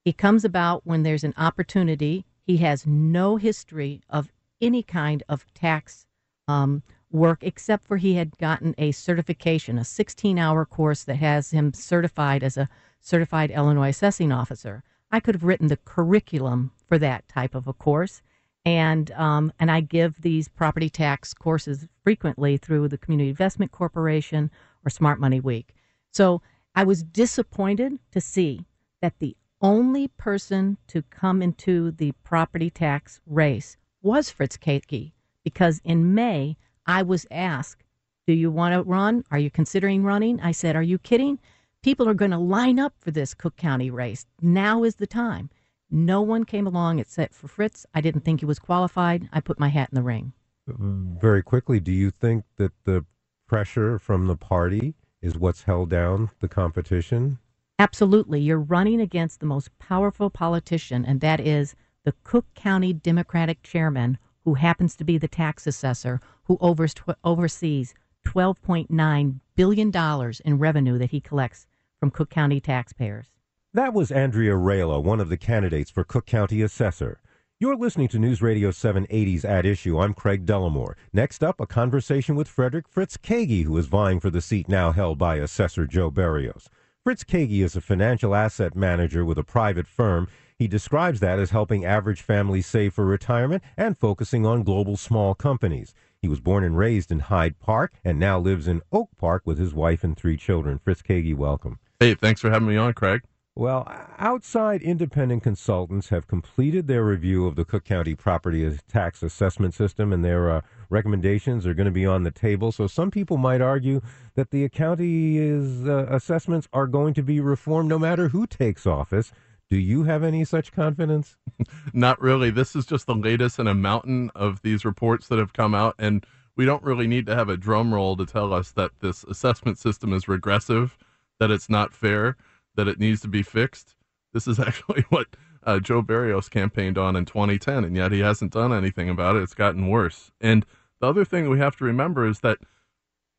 He 0.05 0.13
comes 0.13 0.45
about 0.45 0.87
when 0.87 1.03
there's 1.03 1.25
an 1.25 1.35
opportunity. 1.37 2.25
He 2.51 2.57
has 2.57 2.85
no 2.85 3.37
history 3.37 4.03
of 4.11 4.33
any 4.61 4.83
kind 4.83 5.23
of 5.29 5.47
tax 5.55 6.05
um, 6.49 6.83
work 7.09 7.45
except 7.45 7.85
for 7.85 7.97
he 7.97 8.15
had 8.15 8.37
gotten 8.39 8.75
a 8.77 8.91
certification, 8.91 9.79
a 9.79 9.85
16 9.85 10.37
hour 10.37 10.67
course 10.67 11.05
that 11.05 11.15
has 11.15 11.53
him 11.53 11.73
certified 11.73 12.43
as 12.43 12.57
a 12.57 12.69
certified 12.99 13.53
Illinois 13.53 13.91
assessing 13.91 14.33
officer. 14.33 14.83
I 15.13 15.21
could 15.21 15.37
have 15.37 15.45
written 15.45 15.69
the 15.69 15.77
curriculum 15.77 16.73
for 16.89 16.99
that 16.99 17.29
type 17.29 17.55
of 17.55 17.69
a 17.69 17.73
course. 17.73 18.21
And 18.65 19.13
um, 19.13 19.53
and 19.61 19.71
I 19.71 19.81
give 19.81 20.21
these 20.21 20.49
property 20.49 20.91
tax 20.91 21.33
courses 21.33 21.87
frequently 22.03 22.57
through 22.57 22.89
the 22.89 22.99
Community 22.99 23.31
Investment 23.31 23.71
Corporation 23.71 24.51
or 24.85 24.91
Smart 24.91 25.21
Money 25.21 25.39
Week. 25.39 25.73
So 26.11 26.43
I 26.75 26.83
was 26.83 27.05
disappointed 27.05 28.01
to 28.11 28.21
see 28.21 28.67
that 29.03 29.21
the 29.21 29.37
only 29.61 30.09
person 30.09 30.79
to 30.89 31.03
come 31.03 31.43
into 31.43 31.91
the 31.91 32.13
property 32.25 32.71
tax 32.71 33.21
race 33.27 33.77
was 34.03 34.31
Fritz 34.31 34.57
Kaegi 34.57 35.13
because 35.45 35.81
in 35.85 36.15
May 36.15 36.57
I 36.87 37.03
was 37.03 37.27
asked, 37.31 37.85
Do 38.27 38.33
you 38.33 38.51
want 38.51 38.75
to 38.75 38.83
run? 38.83 39.25
Are 39.31 39.39
you 39.39 39.51
considering 39.51 40.03
running? 40.03 40.41
I 40.41 40.53
said, 40.53 40.77
Are 40.77 40.83
you 40.83 40.99
kidding? 40.99 41.39
People 41.83 42.09
are 42.09 42.15
going 42.15 42.31
to 42.31 42.39
line 42.39 42.79
up 42.79 42.95
for 42.99 43.11
this 43.11 43.35
Cook 43.35 43.57
County 43.57 43.91
race. 43.91 44.27
Now 44.43 44.85
is 44.85 44.97
the 44.97 45.07
time. 45.07 45.51
No 45.91 46.23
one 46.23 46.45
came 46.45 46.67
along 46.67 46.99
except 46.99 47.35
for 47.35 47.49
Fritz. 47.49 47.87
I 47.95 48.01
didn't 48.01 48.21
think 48.21 48.41
he 48.41 48.47
was 48.47 48.59
qualified. 48.59 49.29
I 49.33 49.41
put 49.41 49.59
my 49.59 49.69
hat 49.69 49.89
in 49.91 49.97
the 49.97 50.03
ring. 50.03 50.33
Very 50.67 51.43
quickly, 51.43 51.81
do 51.81 51.91
you 51.91 52.11
think 52.11 52.45
that 52.57 52.73
the 52.85 53.05
pressure 53.49 53.99
from 53.99 54.27
the 54.27 54.37
party 54.37 54.95
is 55.21 55.37
what's 55.37 55.65
held 55.65 55.91
down 55.91 56.31
the 56.41 56.49
competition? 56.49 57.39
Absolutely. 57.81 58.41
You're 58.41 58.61
running 58.61 59.01
against 59.01 59.41
the 59.41 59.47
most 59.47 59.71
powerful 59.79 60.29
politician, 60.29 61.03
and 61.03 61.23
that 61.23 61.41
is 61.41 61.75
the 62.05 62.13
Cook 62.25 62.45
County 62.55 62.93
Democratic 62.93 63.63
chairman 63.63 64.19
who 64.45 64.53
happens 64.53 64.95
to 64.97 65.05
be 65.05 65.17
the 65.17 65.27
tax 65.27 65.67
assessor 65.67 66.21
who 66.45 66.59
oversees 66.61 67.95
$12.9 68.27 69.41
billion 69.57 70.33
in 70.45 70.59
revenue 70.59 70.99
that 70.99 71.11
he 71.11 71.23
collects 71.23 71.67
from 71.99 72.11
Cook 72.11 72.29
County 72.29 72.61
taxpayers. 72.61 73.29
That 73.73 73.95
was 73.95 74.13
Andrea 74.13 74.53
Raila, 74.53 75.03
one 75.03 75.19
of 75.19 75.31
the 75.31 75.39
candidates 75.39 75.91
for 75.91 76.05
Cook 76.05 76.27
County 76.27 76.61
Assessor. 76.61 77.23
You're 77.59 77.77
listening 77.77 78.09
to 78.09 78.19
News 78.19 78.43
Radio 78.43 78.73
780's 78.73 79.47
At 79.47 79.65
Issue. 79.65 79.99
I'm 79.99 80.13
Craig 80.13 80.45
Dellimore. 80.45 80.97
Next 81.15 81.43
up, 81.43 81.59
a 81.61 81.67
conversation 81.67 82.37
with 82.37 82.47
Frederick 82.47 82.89
Fritz 82.91 83.17
Kaegi, 83.17 83.65
who 83.65 83.79
is 83.79 83.87
vying 83.87 84.21
for 84.21 84.29
the 84.29 84.43
seat 84.43 84.69
now 84.69 84.93
held 84.93 85.17
by 85.17 85.37
Assessor 85.37 85.87
Joe 85.87 86.11
Berrios. 86.11 86.69
Fritz 87.03 87.25
Kaegi 87.25 87.65
is 87.65 87.75
a 87.75 87.81
financial 87.81 88.35
asset 88.35 88.77
manager 88.77 89.25
with 89.25 89.39
a 89.39 89.43
private 89.43 89.87
firm. 89.87 90.29
He 90.59 90.69
describes 90.69 91.21
that 91.21 91.39
as 91.39 91.49
helping 91.49 91.83
average 91.83 92.21
families 92.21 92.67
save 92.67 92.93
for 92.93 93.07
retirement 93.07 93.63
and 93.75 93.97
focusing 93.97 94.45
on 94.45 94.65
global 94.65 94.99
small 94.99 95.35
companies. 95.35 95.95
He 96.21 96.29
was 96.29 96.41
born 96.41 96.63
and 96.63 96.77
raised 96.77 97.11
in 97.11 97.21
Hyde 97.21 97.59
Park 97.59 97.95
and 98.05 98.19
now 98.19 98.39
lives 98.39 98.69
in 98.69 98.83
Oak 98.93 99.09
Park 99.17 99.45
with 99.47 99.57
his 99.57 99.73
wife 99.73 100.05
and 100.05 100.15
three 100.15 100.37
children. 100.37 100.79
Fritz 100.79 101.01
Kaegi, 101.01 101.35
welcome. 101.35 101.79
Hey, 102.01 102.15
thanks 102.15 102.43
for 102.43 102.51
having 102.51 102.69
me 102.69 102.77
on, 102.77 102.93
Craig. 102.93 103.23
Well, 103.55 103.91
outside 104.19 104.83
independent 104.83 105.43
consultants 105.43 106.11
have 106.11 106.29
completed 106.29 106.87
their 106.87 107.03
review 107.03 107.47
of 107.47 107.57
the 107.57 107.65
Cook 107.65 107.85
County 107.85 108.15
property 108.15 108.79
tax 108.89 109.23
assessment 109.23 109.73
system, 109.73 110.13
and 110.13 110.23
their 110.23 110.51
uh, 110.51 110.61
recommendations 110.91 111.67
are 111.67 111.75
going 111.75 111.87
to 111.87 111.91
be 111.91 112.07
on 112.07 112.23
the 112.23 112.31
table. 112.31 112.73
So 112.73 112.87
some 112.87 113.11
people 113.11 113.37
might 113.37 113.61
argue 113.61 114.01
that 114.35 114.51
the 114.51 114.69
county's 114.69 115.87
uh, 115.87 116.07
assessments 116.11 116.69
are 116.73 116.87
going 116.87 117.15
to 117.15 117.23
be 117.23 117.41
reformed 117.41 117.89
no 117.89 117.99
matter 117.99 118.29
who 118.29 118.47
takes 118.47 118.87
office. 118.87 119.33
Do 119.71 119.79
you 119.79 120.05
have 120.05 120.25
any 120.25 120.45
such 120.45 120.73
confidence? 120.73 121.37
Not 121.93 122.21
really. 122.21 122.51
This 122.51 122.75
is 122.75 122.87
just 122.87 123.07
the 123.07 123.15
latest 123.15 123.59
in 123.59 123.69
a 123.69 123.75
mountain 123.75 124.31
of 124.35 124.61
these 124.63 124.85
reports 124.85 125.29
that 125.29 125.39
have 125.39 125.53
come 125.53 125.75
out, 125.75 125.95
and 125.99 126.27
we 126.57 126.65
don't 126.65 126.83
really 126.83 127.07
need 127.07 127.25
to 127.27 127.37
have 127.37 127.49
a 127.49 127.57
drum 127.57 127.95
roll 127.95 128.17
to 128.17 128.27
tell 128.27 128.53
us 128.53 128.73
that 128.73 128.91
this 128.99 129.23
assessment 129.25 129.79
system 129.79 130.13
is 130.13 130.27
regressive, 130.27 130.99
that 131.39 131.53
it's 131.53 131.71
not 131.71 131.95
fair 131.95 132.37
that 132.75 132.89
it 132.89 132.99
needs 132.99 133.21
to 133.21 133.29
be 133.29 133.43
fixed. 133.43 133.95
This 134.33 134.47
is 134.47 134.59
actually 134.67 135.05
what 135.09 135.29
uh, 135.65 135.79
Joe 135.79 136.03
Berrios 136.03 136.51
campaigned 136.51 136.99
on 136.99 137.17
in 137.17 137.25
2010, 137.25 137.85
and 137.85 137.97
yet 137.97 138.13
he 138.13 138.21
hasn't 138.21 138.53
done 138.53 138.73
anything 138.73 139.09
about 139.09 139.37
it. 139.37 139.43
It's 139.43 139.55
gotten 139.55 139.89
worse. 139.89 140.33
And 140.41 140.65
the 141.01 141.07
other 141.07 141.25
thing 141.25 141.49
we 141.49 141.59
have 141.59 141.77
to 141.77 141.85
remember 141.85 142.27
is 142.27 142.41
that 142.41 142.59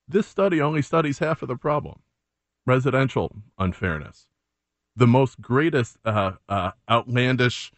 this 0.07 0.27
study 0.27 0.61
only 0.61 0.81
studies 0.81 1.19
half 1.19 1.41
of 1.41 1.47
the 1.47 1.55
problem 1.55 2.01
residential 2.65 3.31
unfairness. 3.57 4.27
The 4.95 5.07
most 5.07 5.41
greatest 5.41 5.97
uh, 6.05 6.33
uh, 6.47 6.71
outlandish 6.89 7.71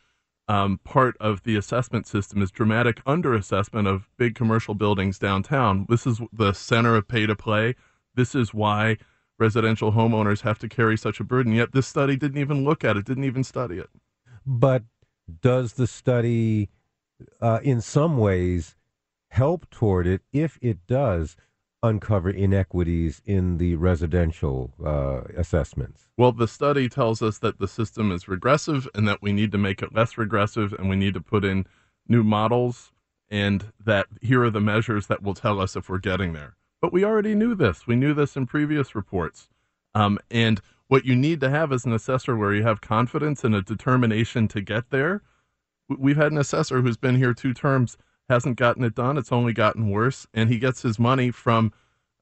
um, 0.47 0.79
part 0.83 1.15
of 1.19 1.43
the 1.43 1.55
assessment 1.55 2.05
system 2.05 2.41
is 2.41 2.51
dramatic 2.51 3.03
underassessment 3.05 3.87
of 3.87 4.09
big 4.17 4.35
commercial 4.35 4.73
buildings 4.73 5.17
downtown. 5.19 5.85
This 5.89 6.05
is 6.05 6.19
the 6.33 6.53
center 6.53 6.95
of 6.95 7.07
pay 7.07 7.25
to 7.25 7.35
play. 7.35 7.75
This 8.15 8.35
is 8.35 8.53
why 8.53 8.97
residential 9.39 9.93
homeowners 9.93 10.41
have 10.41 10.59
to 10.59 10.69
carry 10.69 10.97
such 10.97 11.19
a 11.19 11.23
burden. 11.23 11.53
Yet 11.53 11.71
this 11.71 11.87
study 11.87 12.15
didn't 12.15 12.39
even 12.39 12.63
look 12.63 12.83
at 12.83 12.97
it, 12.97 13.05
didn't 13.05 13.23
even 13.23 13.43
study 13.43 13.77
it. 13.77 13.89
But 14.45 14.83
does 15.41 15.73
the 15.73 15.87
study, 15.87 16.69
uh, 17.39 17.59
in 17.63 17.79
some 17.79 18.17
ways, 18.17 18.75
help 19.33 19.67
toward 19.71 20.05
it 20.05 20.21
if 20.31 20.59
it 20.61 20.77
does 20.85 21.35
uncover 21.81 22.29
inequities 22.29 23.19
in 23.25 23.57
the 23.57 23.75
residential 23.75 24.71
uh, 24.85 25.21
assessments? 25.35 26.07
Well, 26.17 26.31
the 26.31 26.47
study 26.47 26.87
tells 26.87 27.21
us 27.23 27.39
that 27.39 27.57
the 27.59 27.67
system 27.67 28.11
is 28.11 28.27
regressive 28.27 28.87
and 28.93 29.07
that 29.07 29.23
we 29.23 29.33
need 29.33 29.51
to 29.51 29.57
make 29.57 29.81
it 29.81 29.93
less 29.93 30.19
regressive 30.19 30.71
and 30.73 30.87
we 30.87 30.95
need 30.95 31.15
to 31.15 31.21
put 31.21 31.43
in 31.43 31.65
new 32.07 32.23
models 32.23 32.91
and 33.29 33.65
that 33.83 34.05
here 34.21 34.43
are 34.43 34.51
the 34.51 34.61
measures 34.61 35.07
that 35.07 35.23
will 35.23 35.33
tell 35.33 35.59
us 35.59 35.75
if 35.75 35.89
we're 35.89 35.97
getting 35.97 36.33
there. 36.33 36.55
But 36.79 36.93
we 36.93 37.03
already 37.03 37.33
knew 37.33 37.55
this. 37.55 37.87
We 37.87 37.95
knew 37.95 38.13
this 38.13 38.35
in 38.35 38.45
previous 38.45 38.93
reports. 38.93 39.49
Um, 39.95 40.19
and 40.29 40.61
what 40.89 41.05
you 41.05 41.15
need 41.15 41.41
to 41.41 41.49
have 41.49 41.71
is 41.71 41.85
an 41.85 41.93
assessor 41.93 42.37
where 42.37 42.53
you 42.53 42.61
have 42.61 42.81
confidence 42.81 43.43
and 43.43 43.55
a 43.55 43.63
determination 43.63 44.47
to 44.49 44.61
get 44.61 44.91
there. 44.91 45.23
We've 45.89 46.17
had 46.17 46.31
an 46.31 46.37
assessor 46.37 46.81
who's 46.81 46.97
been 46.97 47.15
here 47.15 47.33
two 47.33 47.55
terms, 47.55 47.97
hasn't 48.33 48.57
gotten 48.57 48.83
it 48.83 48.95
done. 48.95 49.17
It's 49.17 49.31
only 49.31 49.53
gotten 49.53 49.89
worse, 49.89 50.27
and 50.33 50.49
he 50.49 50.59
gets 50.59 50.81
his 50.81 50.99
money 50.99 51.31
from 51.31 51.71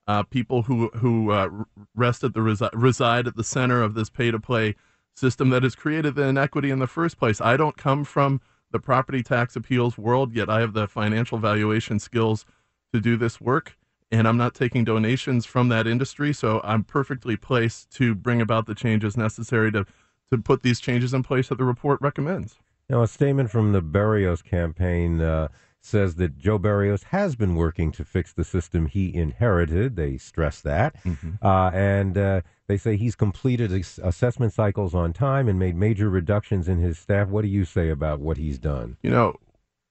uh, 0.07 0.23
people 0.23 0.63
who 0.63 0.89
who 0.89 1.31
uh, 1.31 1.49
rest 1.95 2.23
at 2.23 2.33
the 2.33 2.39
resi- 2.39 2.69
reside 2.73 3.27
at 3.27 3.35
the 3.35 3.43
center 3.43 3.81
of 3.81 3.93
this 3.93 4.09
pay 4.09 4.31
to 4.31 4.39
play 4.39 4.75
system 5.15 5.49
that 5.49 5.63
has 5.63 5.75
created 5.75 6.15
the 6.15 6.27
inequity 6.27 6.69
in 6.69 6.79
the 6.79 6.87
first 6.87 7.17
place. 7.17 7.41
I 7.41 7.57
don't 7.57 7.77
come 7.77 8.03
from 8.03 8.41
the 8.71 8.79
property 8.79 9.23
tax 9.23 9.55
appeals 9.55 9.97
world, 9.97 10.33
yet 10.33 10.49
I 10.49 10.61
have 10.61 10.73
the 10.73 10.87
financial 10.87 11.37
valuation 11.37 11.99
skills 11.99 12.45
to 12.93 13.01
do 13.01 13.17
this 13.17 13.41
work 13.41 13.77
and 14.11 14.27
I'm 14.27 14.37
not 14.37 14.53
taking 14.53 14.83
donations 14.83 15.45
from 15.45 15.69
that 15.69 15.87
industry. 15.87 16.33
So 16.33 16.59
I'm 16.63 16.83
perfectly 16.83 17.37
placed 17.37 17.91
to 17.91 18.13
bring 18.13 18.41
about 18.41 18.65
the 18.65 18.75
changes 18.75 19.15
necessary 19.15 19.71
to, 19.71 19.85
to 20.31 20.37
put 20.37 20.63
these 20.63 20.79
changes 20.79 21.13
in 21.13 21.23
place 21.23 21.47
that 21.47 21.57
the 21.57 21.63
report 21.63 21.99
recommends. 22.01 22.57
Now, 22.89 23.03
a 23.03 23.07
statement 23.07 23.49
from 23.49 23.71
the 23.71 23.81
Berrios 23.81 24.43
campaign 24.43 25.21
uh, 25.21 25.47
says 25.81 26.15
that 26.15 26.37
Joe 26.37 26.59
Berrios 26.59 27.03
has 27.05 27.35
been 27.35 27.55
working 27.55 27.91
to 27.93 28.05
fix 28.05 28.31
the 28.31 28.43
system 28.43 28.85
he 28.85 29.13
inherited. 29.13 29.95
They 29.95 30.17
stress 30.17 30.61
that. 30.61 30.95
Mm-hmm. 31.03 31.45
Uh, 31.45 31.71
and 31.71 32.17
uh, 32.17 32.41
they 32.67 32.77
say 32.77 32.95
he's 32.95 33.15
completed 33.15 33.71
assessment 33.71 34.53
cycles 34.53 34.93
on 34.93 35.11
time 35.11 35.49
and 35.49 35.57
made 35.57 35.75
major 35.75 36.09
reductions 36.09 36.67
in 36.67 36.77
his 36.77 36.99
staff. 36.99 37.29
What 37.29 37.41
do 37.41 37.47
you 37.47 37.65
say 37.65 37.89
about 37.89 38.19
what 38.19 38.37
he's 38.37 38.59
done? 38.59 38.97
You 39.01 39.09
know, 39.09 39.35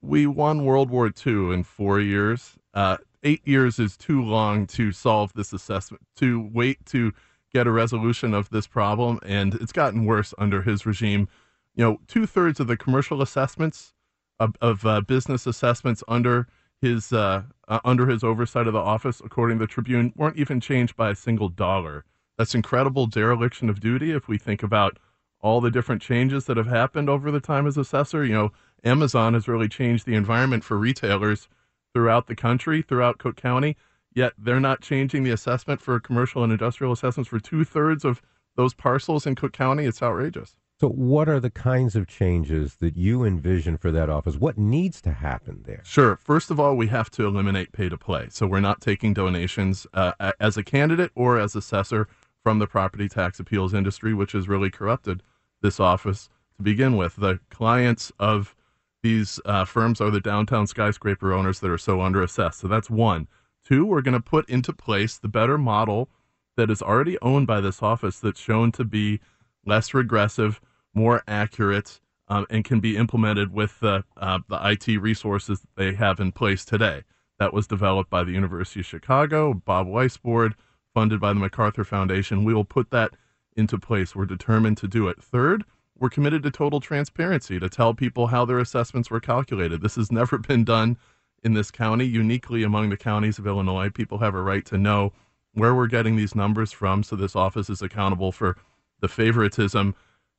we 0.01 0.27
won 0.27 0.65
World 0.65 0.91
War 0.91 1.07
II 1.09 1.53
in 1.53 1.65
four 1.65 2.01
years. 2.01 2.57
Uh, 2.73 2.99
eight 3.25 3.47
years 3.47 3.79
is 3.79 3.97
too 3.97 4.23
long 4.23 4.67
to 4.69 4.93
solve 4.93 5.33
this 5.35 5.53
assessment, 5.53 6.03
to 6.17 6.49
wait 6.53 6.87
to 6.87 7.13
get 7.53 7.67
a 7.67 7.71
resolution 7.71 8.33
of 8.33 8.49
this 8.51 8.69
problem. 8.69 9.19
And 9.25 9.55
it's 9.57 9.73
gotten 9.73 10.05
worse 10.05 10.33
under 10.39 10.63
his 10.63 10.87
regime. 10.87 11.29
You 11.75 11.85
know, 11.85 12.01
two 12.07 12.27
thirds 12.27 12.61
of 12.61 12.69
the 12.69 12.77
commercial 12.77 13.23
assessments 13.23 13.93
of, 14.61 14.87
uh, 14.87 15.01
business 15.03 15.47
assessments 15.47 16.03
under 16.09 16.49
his 16.81 17.13
uh, 17.13 17.43
uh, 17.69 17.81
under 17.85 18.07
his 18.07 18.25
oversight 18.25 18.67
of 18.67 18.73
the 18.73 18.79
office, 18.79 19.21
according 19.25 19.59
to 19.59 19.65
the 19.65 19.69
Tribune, 19.69 20.13
weren't 20.17 20.39
even 20.39 20.61
changed 20.61 20.97
by 20.97 21.11
a 21.11 21.15
single 21.15 21.49
dollar. 21.49 22.05
That's 22.39 22.55
incredible 22.55 23.07
dereliction 23.07 23.69
of 23.69 23.81
duty 23.81 24.13
if 24.13 24.29
we 24.29 24.39
think 24.39 24.63
about 24.63 24.99
all 25.41 25.61
the 25.61 25.71
different 25.71 26.03
changes 26.03 26.47
that 26.47 26.57
have 26.57 26.67
happened 26.67 27.09
over 27.09 27.31
the 27.31 27.41
time 27.41 27.67
as 27.67 27.77
assessor. 27.77 28.25
You 28.25 28.33
know, 28.33 28.53
Amazon 28.83 29.35
has 29.35 29.47
really 29.47 29.69
changed 29.69 30.07
the 30.07 30.15
environment 30.15 30.65
for 30.65 30.79
retailers 30.79 31.49
throughout 31.93 32.27
the 32.27 32.37
country, 32.37 32.83
throughout 32.83 33.19
Cook 33.19 33.37
County, 33.37 33.77
yet 34.15 34.33
they're 34.39 34.61
not 34.61 34.81
changing 34.81 35.23
the 35.23 35.31
assessment 35.31 35.81
for 35.81 35.99
commercial 36.01 36.43
and 36.43 36.53
industrial 36.53 36.93
assessments 36.93 37.29
for 37.29 37.41
two 37.41 37.65
thirds 37.65 38.05
of 38.05 38.23
those 38.57 38.75
parcels 38.75 39.27
in 39.27 39.35
Cook 39.35 39.53
County. 39.53 39.85
It's 39.85 40.03
outrageous. 40.03 40.57
So, 40.81 40.89
what 40.89 41.29
are 41.29 41.41
the 41.41 41.51
kinds 41.51 41.95
of 41.95 42.07
changes 42.07 42.77
that 42.77 42.97
you 42.97 43.23
envision 43.23 43.77
for 43.77 43.93
that 43.93 44.09
office? 44.09 44.37
What 44.37 44.57
needs 44.57 45.03
to 45.03 45.13
happen 45.13 45.63
there? 45.67 45.83
Sure. 45.85 46.17
First 46.17 46.51
of 46.51 46.59
all, 46.59 46.75
we 46.75 46.87
have 46.87 47.11
to 47.11 47.27
eliminate 47.27 47.73
pay 47.73 47.91
to 47.91 47.99
play. 47.99 48.29
So, 48.31 48.47
we're 48.47 48.61
not 48.61 48.81
taking 48.81 49.13
donations 49.13 49.87
uh, 49.93 50.33
as 50.41 50.57
a 50.57 50.63
candidate 50.65 51.11
or 51.15 51.39
as 51.39 51.55
assessor 51.55 52.09
from 52.43 52.61
the 52.61 52.67
property 52.67 53.11
tax 53.11 53.39
appeals 53.39 53.75
industry, 53.75 54.15
which 54.15 54.33
has 54.33 54.49
really 54.49 54.71
corrupted 54.71 55.23
this 55.61 55.81
office 55.81 56.31
to 56.57 56.63
begin 56.63 56.97
with. 56.97 57.17
The 57.17 57.41
clients 57.51 58.11
of 58.19 58.57
these 59.03 59.39
uh, 59.45 59.67
firms 59.67 60.01
are 60.01 60.11
the 60.11 60.19
downtown 60.19 60.67
skyscraper 60.67 61.35
owners 61.35 61.61
that 61.61 61.71
are 61.71 61.77
so 61.77 61.99
underassessed. 61.99 62.55
So 62.55 62.69
that's 62.69 62.89
one. 62.89 63.29
Two, 63.67 63.85
we're 63.85 64.01
going 64.01 64.15
to 64.15 64.21
put 64.21 64.49
into 64.49 64.73
place 64.73 65.19
the 65.19 65.29
better 65.29 65.59
model 65.59 66.09
that 66.57 66.71
is 66.71 66.81
already 66.81 67.19
owned 67.21 67.47
by 67.47 67.61
this 67.61 67.83
office 67.83 68.19
that's 68.19 68.41
shown 68.41 68.73
to 68.73 68.85
be 68.85 69.21
less 69.67 69.93
regressive, 69.93 70.59
more 70.95 71.23
accurate, 71.29 72.01
um, 72.29 72.47
and 72.51 72.65
can 72.65 72.81
be 72.81 72.97
implemented 72.97 73.53
with 73.53 73.79
the, 73.81 74.05
uh, 74.17 74.39
the 74.49 74.59
IT 74.63 74.99
resources 74.99 75.61
that 75.61 75.77
they 75.77 75.95
have 75.95 76.21
in 76.21 76.33
place 76.33 76.65
today. 76.65 77.03
That 77.39 77.53
was 77.53 77.67
developed 77.67 78.11
by 78.11 78.25
the 78.25 78.33
University 78.33 78.81
of 78.81 78.87
Chicago, 78.87 79.55
Bob 79.55 79.87
Weiss 79.87 80.17
Board, 80.17 80.55
funded 80.95 81.21
by 81.21 81.33
the 81.33 81.41
MacArthur 81.41 81.85
Foundation. 81.85 82.45
We 82.45 82.55
will 82.55 82.65
put 82.65 82.91
that 82.91 83.13
into 83.57 83.79
place. 83.79 84.15
We're 84.15 84.27
determined 84.27 84.77
to 84.79 84.89
do 84.89 85.09
it. 85.09 85.23
Third, 85.23 85.65
we're 85.99 86.11
committed 86.11 86.43
to 86.45 86.51
total 86.51 86.81
transparency 86.81 87.59
to 87.61 87.69
tell 87.69 87.95
people 87.95 88.29
how 88.29 88.45
their 88.45 88.59
assessments 88.59 89.11
were 89.11 89.21
calculated. 89.21 89.81
This 89.81 89.97
has 89.97 90.13
never 90.21 90.39
been 90.39 90.65
done 90.65 90.97
in 91.43 91.55
this 91.55 91.71
county, 91.71 92.05
uniquely 92.05 92.63
among 92.63 92.91
the 92.91 92.97
counties 92.97 93.39
of 93.39 93.47
Illinois. 93.47 93.91
People 93.91 94.19
have 94.19 94.35
a 94.35 94.43
right 94.43 94.65
to 94.67 94.79
know 94.79 95.13
where 95.55 95.75
we're 95.75 95.87
getting 95.87 96.17
these 96.17 96.35
numbers 96.35 96.73
from, 96.73 97.03
so 97.03 97.17
this 97.17 97.35
office 97.35 97.71
is 97.71 97.83
accountable 97.83 98.31
for 98.31 98.57
the 99.01 99.09
favoritism, 99.09 99.95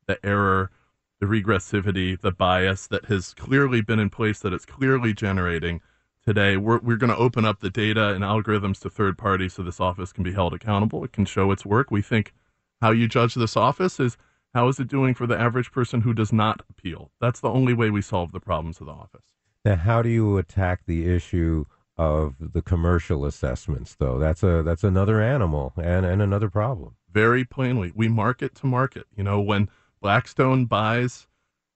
the 0.08 0.24
error, 0.25 0.72
the 1.20 1.25
regressivity, 1.25 2.20
the 2.20 2.31
bias 2.31 2.88
that 2.88 3.05
has 3.05 3.34
clearly 3.34 3.81
been 3.81 4.00
in 4.00 4.10
place, 4.10 4.39
that 4.39 4.53
it's 4.53 4.65
clearly 4.65 5.13
generating 5.13 5.81
today. 6.25 6.58
We're, 6.58 6.79
we're 6.79 6.98
going 6.98 7.12
to 7.12 7.17
open 7.17 7.46
up 7.46 7.60
the 7.60 7.70
data 7.70 8.10
and 8.10 8.24
algorithms 8.24 8.79
to 8.81 8.89
third 8.89 9.17
parties 9.17 9.53
so 9.53 9.63
this 9.63 9.79
office 9.79 10.12
can 10.12 10.24
be 10.24 10.34
held 10.34 10.53
accountable. 10.53 11.03
It 11.03 11.13
can 11.13 11.25
show 11.25 11.51
its 11.51 11.65
work. 11.65 11.91
We 11.91 12.01
think 12.01 12.34
how 12.81 12.91
you 12.91 13.08
judge 13.08 13.36
this 13.36 13.55
office 13.55 14.00
is 14.00 14.17
how 14.53 14.67
is 14.67 14.79
it 14.79 14.88
doing 14.88 15.13
for 15.13 15.27
the 15.27 15.39
average 15.39 15.72
person 15.72 16.01
who 16.01 16.13
does 16.13 16.34
not 16.34 16.62
appeal? 16.70 17.12
That's 17.22 17.39
the 17.39 17.50
only 17.50 17.74
way 17.74 17.89
we 17.89 18.01
solve 18.01 18.31
the 18.31 18.39
problems 18.39 18.79
of 18.81 18.88
the 18.88 18.93
office. 18.93 19.22
Now, 19.63 19.75
how 19.75 20.01
do 20.01 20.10
you 20.10 20.38
attack 20.38 20.81
the 20.86 21.08
issue 21.13 21.65
of 21.98 22.36
the 22.39 22.62
commercial 22.62 23.25
assessments, 23.25 23.96
though? 23.96 24.17
That's 24.17 24.43
a 24.43 24.63
that's 24.63 24.84
another 24.84 25.22
animal 25.22 25.74
and, 25.77 26.05
and 26.05 26.22
another 26.22 26.50
problem. 26.50 26.96
Very 27.12 27.46
plainly, 27.46 27.91
we 27.96 28.08
market 28.08 28.55
to 28.55 28.65
market. 28.65 29.05
You 29.15 29.24
know, 29.24 29.39
when 29.39 29.70
Blackstone 30.01 30.65
buys 30.65 31.27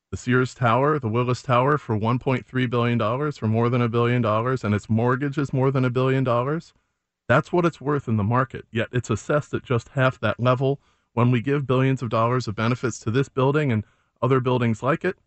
the 0.09 0.17
Sears 0.17 0.55
Tower, 0.55 0.97
the 0.97 1.07
Willis 1.07 1.43
Tower 1.43 1.77
for 1.77 1.95
$1.3 1.95 2.69
billion, 2.69 3.31
for 3.31 3.47
more 3.47 3.69
than 3.69 3.83
a 3.83 3.89
billion 3.89 4.21
dollars, 4.23 4.63
and 4.63 4.73
its 4.73 4.89
mortgage 4.89 5.37
is 5.37 5.53
more 5.53 5.69
than 5.69 5.85
a 5.85 5.91
billion 5.91 6.23
dollars. 6.23 6.73
That's 7.27 7.53
what 7.53 7.65
it's 7.65 7.79
worth 7.79 8.07
in 8.07 8.17
the 8.17 8.23
market. 8.23 8.65
Yet 8.71 8.87
it's 8.91 9.11
assessed 9.11 9.53
at 9.53 9.63
just 9.63 9.89
half 9.89 10.19
that 10.21 10.39
level. 10.39 10.79
When 11.13 11.29
we 11.29 11.39
give 11.39 11.67
billions 11.67 12.01
of 12.01 12.09
dollars 12.09 12.47
of 12.47 12.55
benefits 12.55 12.99
to 12.99 13.11
this 13.11 13.29
building 13.29 13.71
and 13.71 13.83
other 14.21 14.39
buildings 14.39 14.81
like 14.81 15.05
it, 15.05 15.17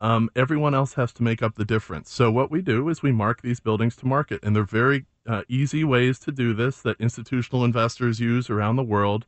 um, 0.00 0.30
everyone 0.34 0.74
else 0.74 0.94
has 0.94 1.12
to 1.14 1.22
make 1.22 1.42
up 1.42 1.56
the 1.56 1.64
difference. 1.64 2.10
So 2.10 2.30
what 2.30 2.50
we 2.50 2.62
do 2.62 2.88
is 2.88 3.02
we 3.02 3.12
mark 3.12 3.42
these 3.42 3.60
buildings 3.60 3.94
to 3.96 4.06
market, 4.06 4.40
and 4.42 4.56
they're 4.56 4.64
very 4.64 5.04
uh, 5.26 5.42
easy 5.48 5.84
ways 5.84 6.18
to 6.20 6.32
do 6.32 6.54
this 6.54 6.80
that 6.82 7.00
institutional 7.00 7.64
investors 7.64 8.20
use 8.20 8.48
around 8.48 8.76
the 8.76 8.82
world 8.82 9.26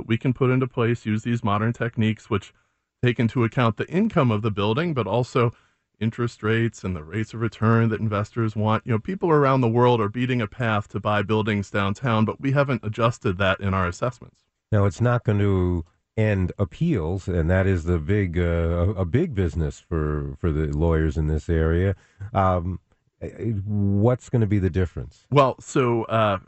that 0.00 0.08
we 0.08 0.16
can 0.16 0.32
put 0.32 0.50
into 0.50 0.66
place. 0.66 1.04
Use 1.04 1.22
these 1.22 1.44
modern 1.44 1.74
techniques, 1.74 2.30
which 2.30 2.54
take 3.02 3.20
into 3.20 3.44
account 3.44 3.76
the 3.76 3.88
income 3.88 4.30
of 4.30 4.40
the 4.40 4.50
building, 4.50 4.94
but 4.94 5.06
also 5.06 5.52
interest 6.00 6.42
rates 6.42 6.82
and 6.82 6.96
the 6.96 7.04
rates 7.04 7.34
of 7.34 7.40
return 7.40 7.90
that 7.90 8.00
investors 8.00 8.56
want. 8.56 8.86
You 8.86 8.92
know, 8.92 8.98
people 8.98 9.30
around 9.30 9.60
the 9.60 9.68
world 9.68 10.00
are 10.00 10.08
beating 10.08 10.40
a 10.40 10.46
path 10.46 10.88
to 10.88 11.00
buy 11.00 11.22
buildings 11.22 11.70
downtown, 11.70 12.24
but 12.24 12.40
we 12.40 12.52
haven't 12.52 12.82
adjusted 12.82 13.36
that 13.38 13.60
in 13.60 13.74
our 13.74 13.86
assessments. 13.86 14.40
Now, 14.72 14.86
it's 14.86 15.02
not 15.02 15.24
going 15.24 15.38
to 15.40 15.84
end 16.16 16.52
appeals, 16.58 17.28
and 17.28 17.50
that 17.50 17.66
is 17.66 17.84
the 17.84 17.98
big 17.98 18.38
uh, 18.38 18.94
a 18.96 19.04
big 19.04 19.34
business 19.34 19.80
for 19.80 20.34
for 20.38 20.50
the 20.50 20.68
lawyers 20.68 21.18
in 21.18 21.26
this 21.26 21.50
area. 21.50 21.94
Um, 22.32 22.80
what's 23.66 24.30
going 24.30 24.40
to 24.40 24.46
be 24.46 24.58
the 24.58 24.70
difference? 24.70 25.26
Well, 25.30 25.60
so 25.60 26.04
uh, 26.04 26.38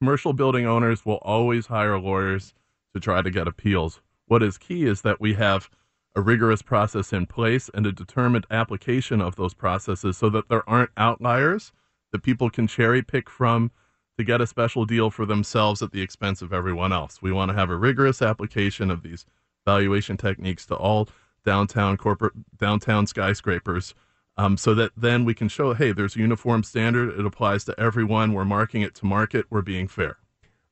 commercial 0.00 0.32
building 0.32 0.66
owners 0.66 1.06
will 1.06 1.20
always 1.22 1.66
hire 1.66 1.96
lawyers 1.98 2.54
to 2.94 3.00
try 3.00 3.22
to 3.22 3.30
get 3.30 3.48
appeals. 3.48 4.00
What 4.26 4.42
is 4.42 4.58
key 4.58 4.84
is 4.84 5.02
that 5.02 5.20
we 5.20 5.34
have 5.34 5.70
a 6.16 6.20
rigorous 6.20 6.62
process 6.62 7.12
in 7.12 7.26
place 7.26 7.70
and 7.72 7.86
a 7.86 7.92
determined 7.92 8.46
application 8.50 9.20
of 9.20 9.36
those 9.36 9.54
processes 9.54 10.16
so 10.16 10.28
that 10.30 10.48
there 10.48 10.68
aren't 10.68 10.90
outliers 10.96 11.72
that 12.12 12.22
people 12.22 12.50
can 12.50 12.66
cherry 12.66 13.02
pick 13.02 13.30
from 13.30 13.70
to 14.18 14.24
get 14.24 14.40
a 14.40 14.46
special 14.46 14.84
deal 14.84 15.10
for 15.10 15.24
themselves 15.24 15.82
at 15.82 15.92
the 15.92 16.02
expense 16.02 16.42
of 16.42 16.52
everyone 16.52 16.92
else. 16.92 17.22
We 17.22 17.32
want 17.32 17.50
to 17.50 17.56
have 17.56 17.70
a 17.70 17.76
rigorous 17.76 18.20
application 18.20 18.90
of 18.90 19.02
these 19.02 19.24
valuation 19.64 20.16
techniques 20.16 20.66
to 20.66 20.74
all 20.74 21.08
downtown 21.44 21.96
corporate 21.96 22.34
downtown 22.58 23.06
skyscrapers 23.06 23.94
um, 24.36 24.56
so 24.56 24.74
that 24.74 24.92
then 24.96 25.24
we 25.24 25.34
can 25.34 25.48
show 25.48 25.72
hey 25.72 25.92
there's 25.92 26.16
a 26.16 26.18
uniform 26.18 26.62
standard 26.62 27.18
it 27.18 27.24
applies 27.24 27.64
to 27.64 27.78
everyone 27.80 28.32
we're 28.32 28.44
marking 28.44 28.82
it 28.82 28.94
to 28.94 29.06
market 29.06 29.46
we're 29.48 29.62
being 29.62 29.88
fair 29.88 30.18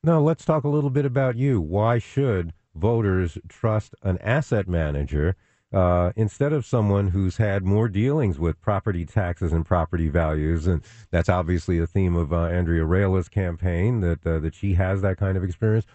now 0.02 0.20
let's 0.20 0.44
talk 0.44 0.64
a 0.64 0.68
little 0.68 0.90
bit 0.90 1.04
about 1.04 1.36
you 1.36 1.60
why 1.60 1.98
should 1.98 2.52
voters 2.74 3.38
trust 3.48 3.94
an 4.02 4.18
asset 4.18 4.68
manager 4.68 5.36
uh, 5.72 6.12
instead 6.16 6.52
of 6.52 6.64
someone 6.64 7.08
who's 7.08 7.36
had 7.36 7.62
more 7.64 7.88
dealings 7.88 8.38
with 8.38 8.60
property 8.60 9.04
taxes 9.04 9.52
and 9.52 9.66
property 9.66 10.08
values. 10.08 10.66
And 10.66 10.82
that's 11.10 11.28
obviously 11.28 11.78
a 11.78 11.86
theme 11.86 12.16
of 12.16 12.32
uh, 12.32 12.44
Andrea 12.44 12.84
Raila's 12.84 13.28
campaign 13.28 14.00
that 14.00 14.26
uh, 14.26 14.38
that 14.40 14.54
she 14.54 14.74
has 14.74 15.02
that 15.02 15.18
kind 15.18 15.36
of 15.36 15.44
experience. 15.44 15.86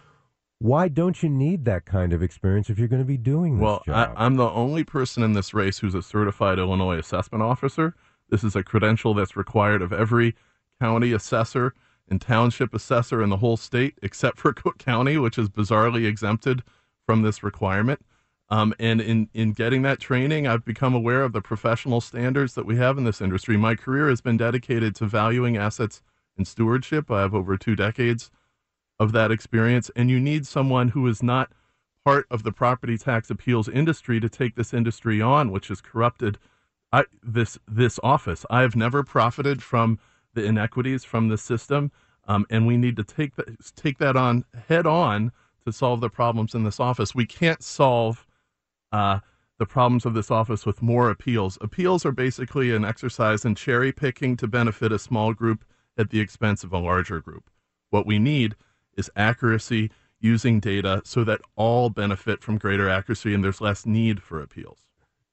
Why 0.60 0.88
don't 0.88 1.20
you 1.22 1.28
need 1.28 1.64
that 1.64 1.84
kind 1.84 2.12
of 2.12 2.22
experience 2.22 2.70
if 2.70 2.78
you're 2.78 2.88
going 2.88 3.02
to 3.02 3.06
be 3.06 3.16
doing 3.16 3.56
this 3.56 3.64
well, 3.64 3.82
job? 3.84 4.14
I, 4.16 4.24
I'm 4.24 4.36
the 4.36 4.48
only 4.48 4.84
person 4.84 5.22
in 5.22 5.32
this 5.32 5.52
race 5.52 5.78
who's 5.78 5.94
a 5.94 6.02
certified 6.02 6.58
Illinois 6.58 6.98
assessment 6.98 7.42
officer. 7.42 7.94
This 8.30 8.44
is 8.44 8.54
a 8.56 8.62
credential 8.62 9.12
that's 9.12 9.36
required 9.36 9.82
of 9.82 9.92
every 9.92 10.36
county 10.80 11.12
assessor 11.12 11.74
and 12.08 12.20
township 12.20 12.74
assessor 12.74 13.22
in 13.22 13.30
the 13.30 13.38
whole 13.38 13.56
state, 13.56 13.98
except 14.02 14.38
for 14.38 14.52
Cook 14.54 14.78
County, 14.78 15.16
which 15.16 15.38
is 15.38 15.48
bizarrely 15.48 16.06
exempted 16.06 16.62
from 17.06 17.22
this 17.22 17.42
requirement. 17.42 18.04
Um, 18.50 18.74
and 18.78 19.00
in, 19.00 19.28
in 19.32 19.52
getting 19.52 19.82
that 19.82 20.00
training, 20.00 20.46
I've 20.46 20.64
become 20.64 20.94
aware 20.94 21.22
of 21.22 21.32
the 21.32 21.40
professional 21.40 22.00
standards 22.00 22.54
that 22.54 22.66
we 22.66 22.76
have 22.76 22.98
in 22.98 23.04
this 23.04 23.20
industry. 23.20 23.56
My 23.56 23.74
career 23.74 24.08
has 24.08 24.20
been 24.20 24.36
dedicated 24.36 24.94
to 24.96 25.06
valuing 25.06 25.56
assets 25.56 26.02
and 26.36 26.46
stewardship. 26.46 27.10
I 27.10 27.22
have 27.22 27.34
over 27.34 27.56
two 27.56 27.74
decades 27.74 28.30
of 28.98 29.12
that 29.12 29.30
experience. 29.30 29.90
And 29.96 30.10
you 30.10 30.20
need 30.20 30.46
someone 30.46 30.88
who 30.88 31.06
is 31.06 31.22
not 31.22 31.52
part 32.04 32.26
of 32.30 32.42
the 32.42 32.52
property 32.52 32.98
tax 32.98 33.30
appeals 33.30 33.68
industry 33.68 34.20
to 34.20 34.28
take 34.28 34.56
this 34.56 34.74
industry 34.74 35.22
on, 35.22 35.50
which 35.50 35.68
has 35.68 35.80
corrupted 35.80 36.38
I, 36.92 37.04
this 37.24 37.58
this 37.66 37.98
office. 38.04 38.46
I 38.50 38.60
have 38.60 38.76
never 38.76 39.02
profited 39.02 39.62
from 39.64 39.98
the 40.34 40.44
inequities 40.44 41.04
from 41.04 41.28
the 41.28 41.38
system, 41.38 41.90
um, 42.26 42.46
and 42.50 42.66
we 42.66 42.76
need 42.76 42.96
to 42.96 43.04
take 43.04 43.36
that 43.36 43.48
take 43.76 43.98
that 43.98 44.16
on 44.16 44.44
head 44.68 44.86
on 44.86 45.32
to 45.66 45.72
solve 45.72 46.00
the 46.00 46.10
problems 46.10 46.54
in 46.54 46.64
this 46.64 46.80
office. 46.80 47.14
We 47.14 47.26
can't 47.26 47.62
solve 47.62 48.26
uh, 48.92 49.20
the 49.58 49.66
problems 49.66 50.04
of 50.04 50.14
this 50.14 50.30
office 50.30 50.66
with 50.66 50.82
more 50.82 51.10
appeals. 51.10 51.58
Appeals 51.60 52.04
are 52.04 52.12
basically 52.12 52.74
an 52.74 52.84
exercise 52.84 53.44
in 53.44 53.54
cherry 53.54 53.92
picking 53.92 54.36
to 54.36 54.46
benefit 54.46 54.92
a 54.92 54.98
small 54.98 55.32
group 55.32 55.64
at 55.96 56.10
the 56.10 56.20
expense 56.20 56.64
of 56.64 56.72
a 56.72 56.78
larger 56.78 57.20
group. 57.20 57.50
What 57.90 58.06
we 58.06 58.18
need 58.18 58.56
is 58.96 59.10
accuracy 59.16 59.90
using 60.20 60.58
data 60.58 61.02
so 61.04 61.22
that 61.24 61.40
all 61.54 61.90
benefit 61.90 62.42
from 62.42 62.58
greater 62.58 62.88
accuracy 62.88 63.34
and 63.34 63.44
there's 63.44 63.60
less 63.60 63.86
need 63.86 64.22
for 64.22 64.40
appeals. 64.40 64.78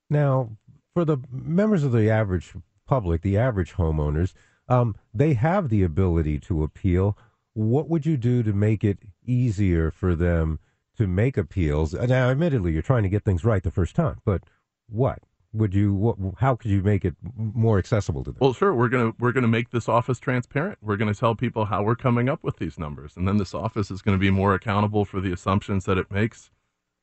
Now, 0.10 0.50
for 0.94 1.06
the 1.06 1.18
members 1.32 1.84
of 1.84 1.92
the 1.92 2.10
average 2.10 2.54
public, 2.86 3.22
the 3.22 3.38
average 3.38 3.74
homeowners, 3.74 4.34
um, 4.72 4.96
they 5.14 5.34
have 5.34 5.68
the 5.70 5.84
ability 5.84 6.40
to 6.40 6.64
appeal. 6.64 7.18
What 7.54 7.90
would 7.90 8.06
you 8.06 8.16
do 8.16 8.42
to 8.44 8.54
make 8.54 8.84
it 8.84 9.00
easier 9.26 9.92
for 9.92 10.16
them 10.16 10.60
to 10.98 11.08
make 11.08 11.38
appeals? 11.38 11.94
Now, 11.94 12.30
admittedly, 12.30 12.72
you're 12.72 12.82
trying 12.82 13.04
to 13.04 13.10
get 13.10 13.26
things 13.26 13.44
right 13.44 13.62
the 13.62 13.72
first 13.72 13.96
time, 13.96 14.22
but 14.24 14.44
what 14.88 15.20
would 15.52 15.74
you? 15.74 15.94
What, 15.94 16.18
how 16.38 16.56
could 16.56 16.72
you 16.72 16.82
make 16.82 17.04
it 17.04 17.16
more 17.36 17.78
accessible 17.80 18.24
to 18.24 18.32
them? 18.32 18.38
Well, 18.40 18.54
sure. 18.54 18.74
We're 18.74 18.88
gonna 18.88 19.12
we're 19.20 19.34
gonna 19.34 19.50
make 19.50 19.72
this 19.72 19.90
office 19.90 20.20
transparent. 20.20 20.78
We're 20.82 20.96
gonna 20.96 21.14
tell 21.14 21.36
people 21.36 21.66
how 21.66 21.84
we're 21.84 21.96
coming 21.96 22.30
up 22.30 22.42
with 22.42 22.58
these 22.58 22.80
numbers, 22.80 23.18
and 23.18 23.28
then 23.28 23.36
this 23.36 23.54
office 23.54 23.92
is 23.92 24.02
to 24.02 24.18
be 24.18 24.32
more 24.32 24.54
accountable 24.54 25.04
for 25.04 25.20
the 25.20 25.34
assumptions 25.34 25.84
that 25.86 25.98
it 25.98 26.10
makes. 26.10 26.50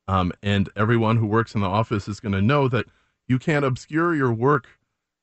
Um, 0.07 0.33
and 0.41 0.69
everyone 0.75 1.17
who 1.17 1.27
works 1.27 1.53
in 1.53 1.61
the 1.61 1.67
office 1.67 2.07
is 2.07 2.19
going 2.19 2.31
to 2.31 2.41
know 2.41 2.67
that 2.67 2.87
you 3.27 3.37
can't 3.37 3.63
obscure 3.63 4.15
your 4.15 4.33
work 4.33 4.78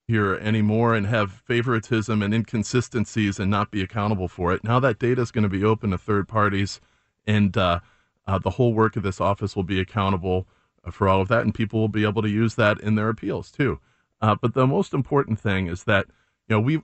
here 0.06 0.34
anymore 0.34 0.94
and 0.94 1.06
have 1.06 1.32
favoritism 1.32 2.22
and 2.22 2.32
inconsistencies 2.32 3.40
and 3.40 3.50
not 3.50 3.70
be 3.70 3.82
accountable 3.82 4.28
for 4.28 4.52
it. 4.52 4.62
Now 4.62 4.78
that 4.80 4.98
data 4.98 5.20
is 5.22 5.32
going 5.32 5.42
to 5.42 5.48
be 5.48 5.64
open 5.64 5.90
to 5.90 5.98
third 5.98 6.28
parties, 6.28 6.80
and 7.26 7.56
uh, 7.56 7.80
uh, 8.26 8.38
the 8.38 8.50
whole 8.50 8.72
work 8.72 8.96
of 8.96 9.02
this 9.02 9.20
office 9.20 9.56
will 9.56 9.64
be 9.64 9.80
accountable 9.80 10.46
uh, 10.84 10.90
for 10.90 11.08
all 11.08 11.20
of 11.20 11.28
that, 11.28 11.42
and 11.42 11.54
people 11.54 11.80
will 11.80 11.88
be 11.88 12.04
able 12.04 12.22
to 12.22 12.28
use 12.28 12.54
that 12.54 12.78
in 12.80 12.94
their 12.94 13.08
appeals 13.08 13.50
too. 13.50 13.80
Uh, 14.20 14.36
but 14.40 14.54
the 14.54 14.66
most 14.66 14.94
important 14.94 15.40
thing 15.40 15.66
is 15.66 15.84
that 15.84 16.06
you 16.48 16.54
know 16.54 16.60
we 16.60 16.80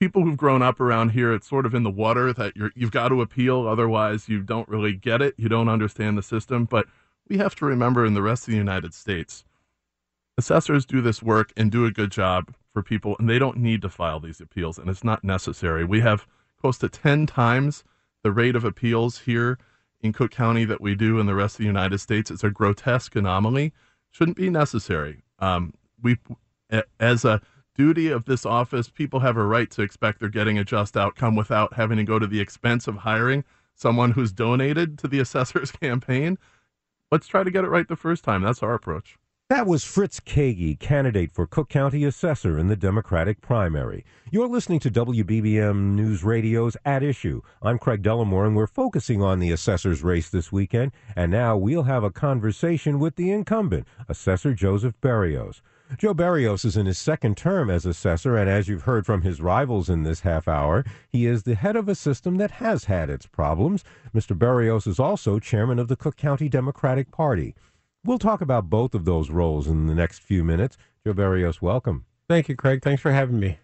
people 0.00 0.24
who've 0.24 0.36
grown 0.36 0.62
up 0.62 0.80
around 0.80 1.10
here, 1.10 1.32
it's 1.32 1.48
sort 1.48 1.64
of 1.64 1.74
in 1.76 1.84
the 1.84 1.90
water 1.90 2.32
that 2.32 2.56
you're, 2.56 2.72
you've 2.74 2.90
got 2.90 3.10
to 3.10 3.22
appeal, 3.22 3.68
otherwise 3.68 4.28
you 4.28 4.42
don't 4.42 4.68
really 4.68 4.92
get 4.92 5.22
it, 5.22 5.32
you 5.38 5.48
don't 5.48 5.68
understand 5.68 6.18
the 6.18 6.22
system. 6.22 6.64
But 6.64 6.86
we 7.28 7.38
have 7.38 7.54
to 7.56 7.64
remember 7.64 8.04
in 8.04 8.14
the 8.14 8.22
rest 8.22 8.48
of 8.48 8.50
the 8.50 8.58
United 8.58 8.94
States 8.94 9.44
assessors 10.38 10.84
do 10.86 11.00
this 11.00 11.22
work 11.22 11.52
and 11.56 11.70
do 11.70 11.84
a 11.84 11.90
good 11.90 12.10
job 12.10 12.54
for 12.72 12.82
people, 12.82 13.16
and 13.18 13.28
they 13.28 13.38
don't 13.38 13.58
need 13.58 13.82
to 13.82 13.88
file 13.88 14.20
these 14.20 14.40
appeals, 14.40 14.78
and 14.78 14.88
it's 14.88 15.04
not 15.04 15.24
necessary. 15.24 15.84
We 15.84 16.00
have 16.00 16.26
close 16.60 16.78
to 16.78 16.88
10 16.88 17.26
times 17.26 17.84
the 18.22 18.32
rate 18.32 18.56
of 18.56 18.64
appeals 18.64 19.18
here 19.18 19.58
in 20.00 20.12
Cook 20.12 20.30
County 20.30 20.64
that 20.64 20.80
we 20.80 20.94
do 20.94 21.18
in 21.20 21.26
the 21.26 21.34
rest 21.34 21.56
of 21.56 21.58
the 21.58 21.64
United 21.64 21.98
States. 21.98 22.30
It's 22.30 22.44
a 22.44 22.50
grotesque 22.50 23.14
anomaly. 23.14 23.72
Shouldn't 24.10 24.36
be 24.36 24.50
necessary. 24.50 25.22
Um, 25.38 25.74
we, 26.02 26.18
as 26.98 27.24
a 27.24 27.40
duty 27.74 28.08
of 28.08 28.24
this 28.24 28.44
office, 28.44 28.88
people 28.88 29.20
have 29.20 29.36
a 29.36 29.44
right 29.44 29.70
to 29.70 29.82
expect 29.82 30.20
they're 30.20 30.28
getting 30.28 30.58
a 30.58 30.64
just 30.64 30.96
outcome 30.96 31.36
without 31.36 31.74
having 31.74 31.98
to 31.98 32.04
go 32.04 32.18
to 32.18 32.26
the 32.26 32.40
expense 32.40 32.86
of 32.86 32.96
hiring 32.96 33.44
someone 33.74 34.12
who's 34.12 34.32
donated 34.32 34.98
to 34.98 35.08
the 35.08 35.20
assessor's 35.20 35.70
campaign. 35.70 36.38
Let's 37.10 37.26
try 37.26 37.42
to 37.42 37.50
get 37.50 37.64
it 37.64 37.68
right 37.68 37.86
the 37.86 37.96
first 37.96 38.24
time. 38.24 38.42
That's 38.42 38.62
our 38.62 38.74
approach. 38.74 39.18
That 39.52 39.66
was 39.66 39.84
Fritz 39.84 40.18
Kaegi, 40.18 40.78
candidate 40.80 41.30
for 41.30 41.46
Cook 41.46 41.68
County 41.68 42.04
Assessor 42.04 42.58
in 42.58 42.68
the 42.68 42.74
Democratic 42.74 43.42
primary. 43.42 44.02
You're 44.30 44.48
listening 44.48 44.80
to 44.80 44.90
WBBM 44.90 45.92
News 45.92 46.24
Radio's 46.24 46.74
At 46.86 47.02
Issue. 47.02 47.42
I'm 47.60 47.78
Craig 47.78 48.02
Dellimore, 48.02 48.46
and 48.46 48.56
we're 48.56 48.66
focusing 48.66 49.20
on 49.20 49.40
the 49.40 49.50
assessor's 49.50 50.02
race 50.02 50.30
this 50.30 50.52
weekend. 50.52 50.92
And 51.14 51.30
now 51.30 51.58
we'll 51.58 51.82
have 51.82 52.02
a 52.02 52.10
conversation 52.10 52.98
with 52.98 53.16
the 53.16 53.30
incumbent, 53.30 53.86
Assessor 54.08 54.54
Joseph 54.54 54.98
Berrios. 55.02 55.60
Joe 55.98 56.14
Berrios 56.14 56.64
is 56.64 56.78
in 56.78 56.86
his 56.86 56.96
second 56.96 57.36
term 57.36 57.68
as 57.68 57.84
assessor, 57.84 58.38
and 58.38 58.48
as 58.48 58.68
you've 58.68 58.84
heard 58.84 59.04
from 59.04 59.20
his 59.20 59.42
rivals 59.42 59.90
in 59.90 60.02
this 60.02 60.20
half 60.20 60.48
hour, 60.48 60.82
he 61.10 61.26
is 61.26 61.42
the 61.42 61.56
head 61.56 61.76
of 61.76 61.90
a 61.90 61.94
system 61.94 62.38
that 62.38 62.52
has 62.52 62.84
had 62.84 63.10
its 63.10 63.26
problems. 63.26 63.84
Mr. 64.14 64.34
Berrios 64.34 64.86
is 64.86 64.98
also 64.98 65.38
chairman 65.38 65.78
of 65.78 65.88
the 65.88 65.96
Cook 65.96 66.16
County 66.16 66.48
Democratic 66.48 67.10
Party. 67.10 67.54
We'll 68.04 68.18
talk 68.18 68.40
about 68.40 68.68
both 68.68 68.96
of 68.96 69.04
those 69.04 69.30
roles 69.30 69.68
in 69.68 69.86
the 69.86 69.94
next 69.94 70.22
few 70.22 70.42
minutes. 70.42 70.76
Joe 71.06 71.14
Berrios, 71.14 71.62
welcome. 71.62 72.04
Thank 72.28 72.48
you, 72.48 72.56
Craig. 72.56 72.82
Thanks 72.82 73.00
for 73.00 73.12
having 73.12 73.38
me. 73.38 73.58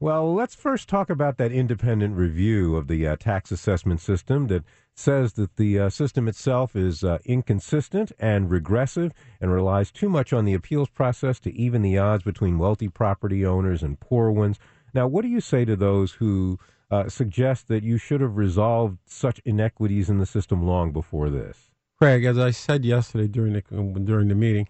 Well, 0.00 0.32
let's 0.34 0.54
first 0.54 0.88
talk 0.88 1.10
about 1.10 1.36
that 1.36 1.52
independent 1.52 2.16
review 2.16 2.74
of 2.74 2.88
the 2.88 3.06
uh, 3.06 3.16
tax 3.16 3.52
assessment 3.52 4.00
system 4.00 4.46
that 4.46 4.64
says 4.94 5.34
that 5.34 5.56
the 5.56 5.78
uh, 5.78 5.90
system 5.90 6.26
itself 6.26 6.74
is 6.74 7.04
uh, 7.04 7.18
inconsistent 7.26 8.12
and 8.18 8.50
regressive 8.50 9.12
and 9.42 9.52
relies 9.52 9.92
too 9.92 10.08
much 10.08 10.32
on 10.32 10.46
the 10.46 10.54
appeals 10.54 10.88
process 10.88 11.38
to 11.40 11.54
even 11.54 11.82
the 11.82 11.98
odds 11.98 12.22
between 12.22 12.58
wealthy 12.58 12.88
property 12.88 13.44
owners 13.44 13.82
and 13.82 14.00
poor 14.00 14.30
ones. 14.30 14.58
Now, 14.94 15.06
what 15.06 15.20
do 15.20 15.28
you 15.28 15.42
say 15.42 15.66
to 15.66 15.76
those 15.76 16.12
who 16.12 16.58
uh, 16.90 17.10
suggest 17.10 17.68
that 17.68 17.82
you 17.82 17.98
should 17.98 18.22
have 18.22 18.38
resolved 18.38 19.00
such 19.04 19.38
inequities 19.44 20.08
in 20.08 20.16
the 20.16 20.26
system 20.26 20.66
long 20.66 20.92
before 20.92 21.28
this? 21.28 21.71
Craig, 22.02 22.24
as 22.24 22.36
I 22.36 22.50
said 22.50 22.84
yesterday 22.84 23.28
during 23.28 23.52
the 23.52 23.60
during 24.00 24.26
the 24.26 24.34
meeting, 24.34 24.66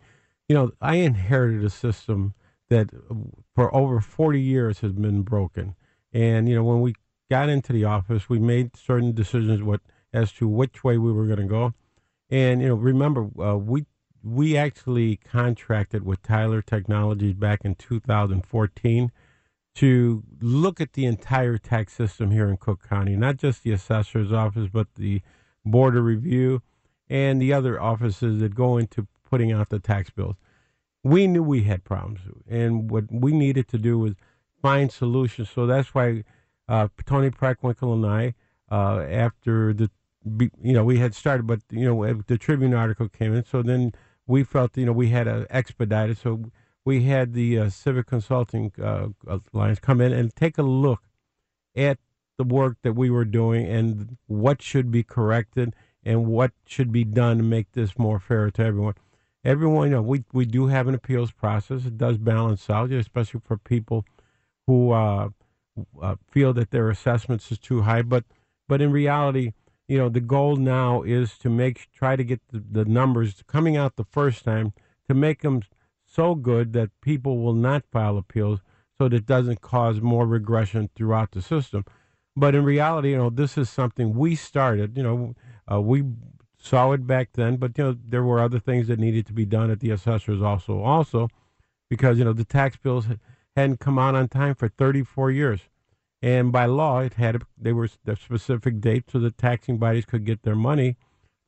you 0.51 0.55
know, 0.55 0.71
I 0.83 0.97
inherited 0.97 1.65
a 1.65 1.71
system 1.71 2.35
that 2.69 2.91
for 3.55 3.75
over 3.75 4.03
40 4.03 4.39
years 4.39 4.81
has 4.81 4.93
been 4.93 5.23
broken. 5.23 5.75
And 6.13 6.47
you 6.47 6.55
know, 6.55 6.63
when 6.63 6.83
we 6.83 6.95
got 7.31 7.49
into 7.49 7.73
the 7.73 7.87
office, 7.87 8.29
we 8.29 8.39
made 8.39 8.77
certain 8.77 9.13
decisions 9.15 9.63
what 9.63 9.81
as 10.13 10.31
to 10.33 10.47
which 10.47 10.85
way 10.85 10.99
we 10.99 11.11
were 11.11 11.25
going 11.25 11.39
to 11.39 11.47
go. 11.47 11.73
And 12.29 12.61
you 12.61 12.69
know, 12.69 12.75
remember, 12.75 13.31
uh, 13.43 13.57
we 13.57 13.87
we 14.23 14.55
actually 14.55 15.17
contracted 15.17 16.05
with 16.05 16.21
Tyler 16.21 16.61
Technologies 16.61 17.33
back 17.33 17.61
in 17.65 17.77
2014 17.77 19.11
to 19.77 20.23
look 20.43 20.83
at 20.83 20.93
the 20.93 21.07
entire 21.07 21.57
tax 21.57 21.95
system 21.95 22.31
here 22.31 22.51
in 22.51 22.59
Cook 22.59 22.87
County, 22.87 23.17
not 23.17 23.39
just 23.39 23.63
the 23.63 23.73
assessor's 23.73 24.33
office, 24.33 24.69
but 24.71 24.97
the 24.97 25.23
board 25.65 25.97
of 25.97 26.05
review 26.05 26.61
and 27.13 27.43
the 27.43 27.53
other 27.53 27.79
offices 27.79 28.41
that 28.41 28.55
go 28.55 28.79
into 28.79 29.07
putting 29.29 29.53
out 29.53 29.69
the 29.69 29.79
tax 29.79 30.09
bills. 30.09 30.37
We 31.05 31.27
knew 31.27 31.43
we 31.43 31.65
had 31.65 31.85
problems, 31.85 32.21
and 32.49 32.91
what 32.91 33.05
we 33.11 33.33
needed 33.33 33.69
to 33.69 33.79
do 33.79 33.99
was 33.99 34.15
find 34.63 34.91
solutions. 34.91 35.51
So 35.51 35.67
that's 35.67 35.95
why 35.95 36.25
uh, 36.69 36.89
Toni 37.05 37.29
Preckwinkle 37.29 37.93
and 37.93 38.07
I, 38.07 38.35
uh, 38.71 39.03
after 39.03 39.75
the, 39.75 39.91
you 40.25 40.73
know, 40.73 40.85
we 40.85 41.01
had 41.01 41.15
started, 41.15 41.47
but 41.47 41.61
you 41.71 41.85
know, 41.85 42.23
the 42.29 42.39
Tribune 42.39 42.73
article 42.73 43.11
came 43.11 43.35
in, 43.35 43.45
so 43.45 43.63
then 43.63 43.93
we 44.27 44.43
felt, 44.43 44.79
you 44.79 44.87
know, 44.87 44.93
we 44.93 45.11
had 45.11 45.25
to 45.25 45.47
expedite 45.51 46.09
it. 46.09 46.17
So 46.17 46.51
we 46.87 47.03
had 47.03 47.35
the 47.35 47.59
uh, 47.59 47.69
Civic 47.69 48.07
Consulting 48.07 48.73
uh, 48.83 49.09
Alliance 49.53 49.81
come 49.81 50.01
in 50.01 50.13
and 50.13 50.35
take 50.35 50.57
a 50.57 50.63
look 50.63 51.03
at 51.77 51.99
the 52.39 52.45
work 52.45 52.79
that 52.83 52.95
we 52.95 53.11
were 53.11 53.27
doing 53.27 53.67
and 53.67 54.17
what 54.29 54.63
should 54.63 54.91
be 54.91 55.03
corrected 55.03 55.75
and 56.05 56.27
what 56.27 56.53
should 56.67 56.93
be 56.93 57.05
done 57.05 57.39
to 57.39 57.43
make 57.43 57.73
this 57.73 57.99
more 57.99 58.19
fair 58.19 58.51
to 58.51 58.63
everyone. 58.63 58.95
Everyone, 59.45 59.89
you 59.89 59.97
know, 59.97 60.03
we, 60.03 60.25
we 60.33 60.45
do 60.45 60.69
have 60.69 60.87
an 60.87 60.95
appeals 60.95 61.33
process. 61.33 61.85
It 61.85 61.99
does 61.99 62.19
balance 62.19 62.71
out, 62.71 62.93
especially 62.93 63.41
for 63.45 63.57
people 63.57 64.05
who 64.67 64.93
uh, 64.93 65.31
uh, 66.01 66.17
feel 66.31 66.53
that 66.53 66.71
their 66.71 66.91
assessments 66.91 67.51
is 67.51 67.59
too 67.59 67.83
high. 67.83 68.03
But 68.03 68.25
but 68.69 68.81
in 68.81 68.93
reality, 68.93 69.53
you 69.89 69.99
know, 69.99 70.09
the 70.09 70.21
goal 70.21 70.57
now 70.57 71.03
is 71.03 71.37
to 71.39 71.51
make 71.51 71.91
try 71.93 72.17
to 72.17 72.25
get 72.25 72.41
the, 72.51 72.63
the 72.71 72.85
numbers 72.85 73.43
coming 73.47 73.77
out 73.77 73.97
the 73.97 74.05
first 74.05 74.45
time 74.45 74.73
to 75.09 75.15
make 75.15 75.43
them 75.43 75.63
so 76.07 76.35
good 76.35 76.73
that 76.75 76.91
people 77.01 77.39
will 77.39 77.55
not 77.55 77.85
file 77.91 78.17
appeals, 78.19 78.61
so 78.99 79.09
that 79.09 79.17
it 79.17 79.27
doesn't 79.27 79.61
cause 79.61 80.01
more 80.01 80.27
regression 80.27 80.89
throughout 80.95 81.33
the 81.33 81.43
system. 81.43 81.85
But 82.37 82.55
in 82.55 82.65
reality, 82.65 83.11
you 83.11 83.19
know, 83.19 83.31
this 83.31 83.59
is 83.59 83.69
something 83.69 84.15
we 84.15 84.37
started. 84.37 84.97
You 84.97 85.03
know, 85.03 85.35
uh, 85.71 85.81
we 85.81 86.05
saw 86.59 86.93
it 86.93 87.07
back 87.07 87.31
then, 87.35 87.57
but 87.57 87.77
you 87.77 87.85
know, 87.85 87.97
there 88.09 88.23
were 88.23 88.41
other 88.41 88.59
things 88.59 88.89
that 88.89 88.99
needed 88.99 89.27
to 89.27 89.33
be 89.33 89.45
done 89.45 89.71
at 89.71 89.81
the 89.81 89.91
assessors 89.91 90.41
also, 90.41 90.81
also, 90.81 91.29
because 91.91 92.19
you 92.19 92.25
know 92.25 92.33
the 92.33 92.45
tax 92.45 92.77
bills 92.77 93.07
hadn't 93.57 93.81
come 93.81 93.99
out 93.99 94.15
on 94.15 94.29
time 94.29 94.55
for 94.55 94.69
34 94.69 95.31
years. 95.31 95.61
And 96.23 96.53
by 96.53 96.67
law, 96.67 97.01
it 97.01 97.15
had 97.15 97.43
they 97.59 97.73
were 97.73 97.89
specific 97.89 98.81
date 98.81 99.11
so 99.11 99.19
the 99.19 99.33
taxing 99.33 99.79
bodies 99.79 100.05
could 100.05 100.25
get 100.25 100.43
their 100.43 100.55
money, 100.55 100.97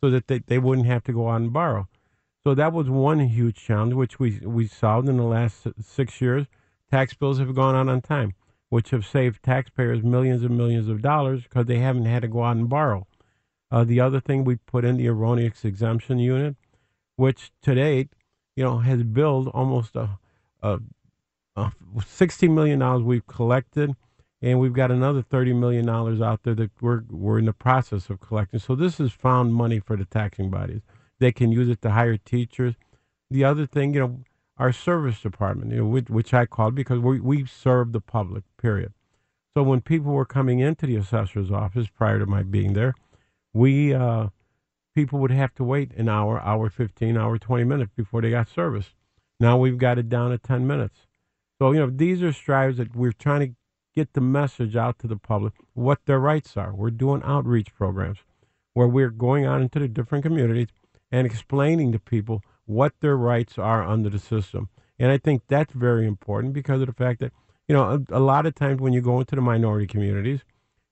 so 0.03 0.11
that 0.11 0.27
they, 0.27 0.41
they 0.41 0.59
wouldn't 0.59 0.89
have 0.89 1.05
to 1.05 1.13
go 1.13 1.29
out 1.29 1.41
and 1.41 1.53
borrow. 1.53 1.89
So 2.43 2.55
that 2.55 2.73
was 2.73 2.91
one 2.91 3.21
huge 3.21 3.57
challenge, 3.57 3.95
which 3.95 4.19
we 4.19 4.41
we 4.45 4.67
solved 4.67 5.09
in 5.09 5.17
the 5.17 5.23
last 5.23 5.69
six 5.81 6.21
years. 6.21 6.47
Tax 6.91 7.15
bills 7.15 7.39
have 7.39 7.55
gone 7.55 7.75
out 7.75 7.89
on 7.89 8.01
time, 8.03 8.35
which 8.69 8.91
have 8.91 9.07
saved 9.07 9.43
taxpayers 9.43 10.03
millions 10.03 10.43
and 10.43 10.57
millions 10.57 10.89
of 10.89 11.01
dollars 11.01 11.45
because 11.45 11.67
they 11.67 11.79
haven't 11.79 12.07
had 12.07 12.23
to 12.23 12.29
go 12.29 12.43
out 12.43 12.57
and 12.57 12.69
borrow. 12.69 13.07
Uh, 13.71 13.85
the 13.85 14.01
other 14.01 14.21
thing 14.21 14.45
we 14.45 14.57
put 14.57 14.85
in 14.85 14.97
the 14.97 15.09
erroneous 15.09 15.65
exemption 15.65 16.19
unit, 16.19 16.57
which 17.17 17.51
to 17.63 17.75
date, 17.75 18.11
you 18.57 18.63
know, 18.63 18.79
has 18.79 19.03
billed 19.03 19.49
almost 19.49 19.97
a, 19.97 20.19
a 20.63 20.79
uh, 21.57 21.71
$60 21.97 22.51
million 22.51 23.05
we've 23.05 23.27
collected, 23.27 23.95
and 24.43 24.59
we've 24.59 24.73
got 24.73 24.91
another 24.91 25.23
$30 25.23 25.57
million 25.57 25.89
out 25.89 26.43
there 26.43 26.55
that 26.55 26.71
we're, 26.81 27.03
we're 27.09 27.39
in 27.39 27.47
the 27.47 27.53
process 27.53 28.11
of 28.11 28.21
collecting. 28.21 28.61
So 28.61 28.75
this 28.75 29.01
is 29.01 29.13
found 29.13 29.55
money 29.55 29.81
for 29.81 29.97
the 29.97 30.05
taxing 30.05 30.51
bodies. 30.51 30.83
They 31.19 31.33
can 31.33 31.53
use 31.53 31.69
it 31.69 31.81
to 31.83 31.93
hire 31.93 32.17
teachers. 32.17 32.75
The 33.31 33.45
other 33.45 33.67
thing, 33.67 33.95
you 33.95 34.01
know, 34.01 34.21
our 34.59 34.73
service 34.73 35.21
department, 35.21 35.73
you 35.73 35.79
know, 35.79 35.87
which, 35.87 36.11
which 36.11 36.35
I 36.35 36.47
called 36.47 36.75
because 36.75 37.01
we, 37.01 37.21
we 37.21 37.47
serve 37.47 37.93
the 37.93 38.01
public, 38.01 38.45
period. 38.61 38.93
So 39.57 39.63
when 39.63 39.81
people 39.81 40.13
were 40.13 40.25
coming 40.25 40.59
into 40.59 40.87
the 40.87 40.97
assessor's 40.97 41.51
office 41.51 41.87
prior 41.89 42.19
to 42.19 42.27
my 42.27 42.43
being 42.43 42.73
there, 42.73 42.95
we 43.55 43.95
uh, 43.95 44.29
people 44.95 45.19
would 45.21 45.31
have 45.31 45.55
to 45.55 45.65
wait 45.65 45.93
an 45.95 46.09
hour, 46.09 46.41
hour 46.43 46.69
15, 46.69 47.17
hour 47.17 47.39
20 47.39 47.65
minutes 47.65 47.93
before 47.97 48.21
they 48.21 48.31
got 48.31 48.49
service. 48.49 48.91
Now 49.41 49.57
we've 49.57 49.79
got 49.79 49.99
it 49.99 50.09
down 50.09 50.31
to 50.31 50.39
10 50.39 50.67
minutes. 50.67 51.07
So, 51.59 51.73
you 51.73 51.81
know, 51.81 51.91
these 51.91 52.23
are 52.23 52.33
strides 52.33 52.79
that 52.79 52.95
we're 52.95 53.13
trying 53.13 53.41
to 53.41 53.55
get 53.95 54.13
the 54.13 54.21
message 54.21 54.77
out 54.77 54.99
to 54.99 55.07
the 55.07 55.17
public 55.17 55.55
what 55.73 56.01
their 56.07 56.19
rights 56.19 56.57
are. 56.57 56.75
We're 56.75 56.91
doing 56.91 57.23
outreach 57.25 57.75
programs 57.75 58.19
where 58.75 58.89
we're 58.89 59.11
going 59.11 59.47
out 59.47 59.61
into 59.61 59.79
the 59.79 59.89
different 59.89 60.25
communities 60.25 60.69
and 61.13 61.27
explaining 61.27 61.93
to 61.93 61.99
people 61.99 62.43
what 62.67 62.93
their 63.01 63.17
rights 63.17 63.57
are 63.57 63.85
under 63.85 64.11
the 64.11 64.19
system. 64.19 64.69
And 64.99 65.13
I 65.13 65.19
think 65.19 65.43
that's 65.49 65.73
very 65.73 66.07
important 66.07 66.55
because 66.55 66.81
of 66.81 66.89
the 66.89 66.93
fact 66.93 67.21
that, 67.21 67.33
you 67.69 67.75
know, 67.75 68.05
a, 68.11 68.19
a 68.19 68.21
lot 68.21 68.47
of 68.47 68.55
times 68.55 68.81
when 68.81 68.93
you 68.93 69.01
go 69.01 69.21
into 69.21 69.37
the 69.37 69.43
minority 69.43 69.87
communities, 69.87 70.41